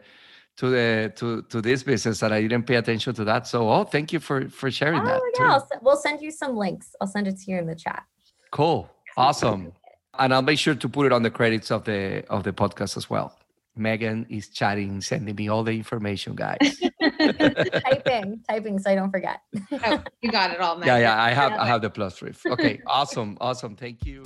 to 0.57 0.69
the 0.69 1.11
to 1.17 1.41
to 1.41 1.61
this 1.61 1.83
business 1.83 2.23
and 2.23 2.33
I 2.33 2.41
didn't 2.41 2.63
pay 2.63 2.75
attention 2.75 3.13
to 3.15 3.25
that. 3.25 3.47
So 3.47 3.69
oh 3.69 3.83
thank 3.83 4.13
you 4.13 4.21
for 4.21 4.49
for 4.49 4.71
sharing 4.71 5.01
oh, 5.01 5.05
that. 5.05 5.21
Yeah, 5.37 5.59
we'll 5.81 5.97
send 5.97 6.21
you 6.21 6.31
some 6.31 6.55
links. 6.55 6.95
I'll 7.01 7.07
send 7.07 7.27
it 7.27 7.37
to 7.39 7.51
you 7.51 7.57
in 7.57 7.67
the 7.67 7.75
chat. 7.75 8.05
Cool. 8.51 8.89
Awesome 9.17 9.73
and 10.19 10.33
I'll 10.33 10.41
make 10.41 10.59
sure 10.59 10.75
to 10.75 10.89
put 10.89 11.05
it 11.05 11.11
on 11.11 11.23
the 11.23 11.31
credits 11.31 11.71
of 11.71 11.85
the 11.85 12.25
of 12.29 12.43
the 12.43 12.53
podcast 12.53 12.97
as 12.97 13.09
well. 13.09 13.37
Megan 13.77 14.25
is 14.29 14.47
chatting, 14.49 15.01
sending 15.01 15.35
me 15.35 15.49
all 15.49 15.63
the 15.63 15.71
information, 15.71 16.35
guys. 16.35 16.57
typing, 17.19 18.41
typing, 18.47 18.79
so 18.79 18.91
I 18.91 18.95
don't 18.95 19.11
forget. 19.11 19.41
oh, 19.71 20.03
you 20.21 20.31
got 20.31 20.51
it 20.51 20.61
all. 20.61 20.77
Megan. 20.77 20.95
Yeah, 20.95 21.15
yeah, 21.15 21.21
I 21.21 21.31
have, 21.31 21.51
I 21.53 21.67
have 21.67 21.81
the 21.81 21.89
plus 21.89 22.17
three. 22.17 22.31
Okay, 22.47 22.81
awesome, 22.87 23.37
awesome. 23.41 23.75
Thank 23.75 24.05
you. 24.05 24.23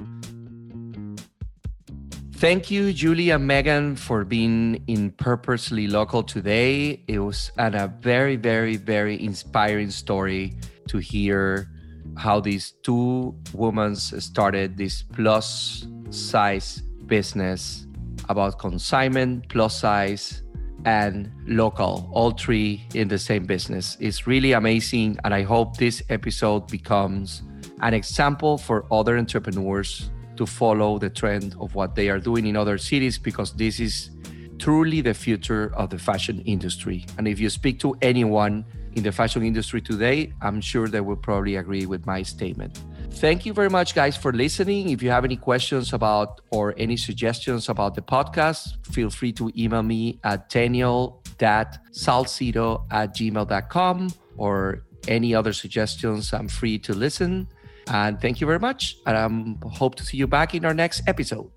Thank 2.33 2.71
you, 2.71 2.93
Julie 2.93 3.31
and 3.31 3.45
Megan, 3.45 3.95
for 3.95 4.23
being 4.23 4.81
in 4.87 5.11
Purposely 5.11 5.87
Local 5.87 6.23
today. 6.23 7.03
It 7.07 7.19
was 7.19 7.51
a 7.57 7.87
very, 7.87 8.37
very, 8.37 8.77
very 8.77 9.21
inspiring 9.21 9.89
story 9.89 10.55
to 10.87 10.99
hear 10.99 11.69
how 12.17 12.39
these 12.39 12.73
two 12.83 13.35
women 13.53 13.95
started 13.95 14.77
this 14.77 15.03
plus 15.03 15.87
size 16.09 16.81
business 17.05 17.87
about 18.27 18.59
consignment, 18.59 19.47
plus 19.49 19.79
size, 19.79 20.43
and 20.85 21.31
local, 21.47 22.09
all 22.13 22.31
three 22.31 22.85
in 22.93 23.07
the 23.07 23.17
same 23.17 23.45
business. 23.45 23.97
It's 23.99 24.27
really 24.27 24.53
amazing. 24.53 25.17
And 25.23 25.33
I 25.33 25.43
hope 25.43 25.77
this 25.77 26.01
episode 26.09 26.67
becomes 26.67 27.41
an 27.81 27.93
example 27.93 28.57
for 28.57 28.85
other 28.91 29.17
entrepreneurs 29.17 30.11
to 30.37 30.45
follow 30.45 30.97
the 30.97 31.09
trend 31.09 31.55
of 31.59 31.75
what 31.75 31.95
they 31.95 32.09
are 32.09 32.19
doing 32.19 32.45
in 32.45 32.55
other 32.55 32.77
cities 32.77 33.17
because 33.17 33.53
this 33.53 33.79
is 33.79 34.11
truly 34.57 35.01
the 35.01 35.13
future 35.13 35.73
of 35.75 35.89
the 35.89 35.97
fashion 35.97 36.39
industry. 36.41 37.05
And 37.17 37.27
if 37.27 37.39
you 37.39 37.49
speak 37.49 37.79
to 37.81 37.95
anyone 38.01 38.65
in 38.95 39.03
the 39.03 39.11
fashion 39.11 39.43
industry 39.43 39.81
today, 39.81 40.31
I'm 40.41 40.61
sure 40.61 40.87
they 40.87 41.01
will 41.01 41.15
probably 41.15 41.57
agree 41.57 41.85
with 41.85 42.05
my 42.05 42.23
statement. 42.23 42.81
Thank 43.11 43.45
you 43.45 43.53
very 43.53 43.69
much, 43.69 43.93
guys, 43.95 44.15
for 44.15 44.31
listening. 44.31 44.89
If 44.89 45.03
you 45.03 45.09
have 45.09 45.25
any 45.25 45.35
questions 45.35 45.91
about 45.93 46.41
or 46.51 46.75
any 46.77 46.95
suggestions 46.97 47.69
about 47.69 47.95
the 47.95 48.01
podcast, 48.01 48.85
feel 48.85 49.09
free 49.09 49.31
to 49.33 49.51
email 49.57 49.83
me 49.83 50.19
at 50.23 50.49
daniel.salcido 50.49 52.85
at 52.91 53.15
gmail.com 53.15 54.09
or 54.37 54.83
any 55.07 55.35
other 55.35 55.53
suggestions. 55.53 56.33
I'm 56.33 56.47
free 56.47 56.79
to 56.79 56.93
listen. 56.93 57.47
And 57.87 58.21
thank 58.21 58.39
you 58.39 58.47
very 58.47 58.59
much. 58.59 58.97
And 59.05 59.17
I 59.17 59.27
hope 59.69 59.95
to 59.95 60.05
see 60.05 60.17
you 60.17 60.27
back 60.27 60.53
in 60.53 60.65
our 60.65 60.73
next 60.73 61.01
episode. 61.07 61.49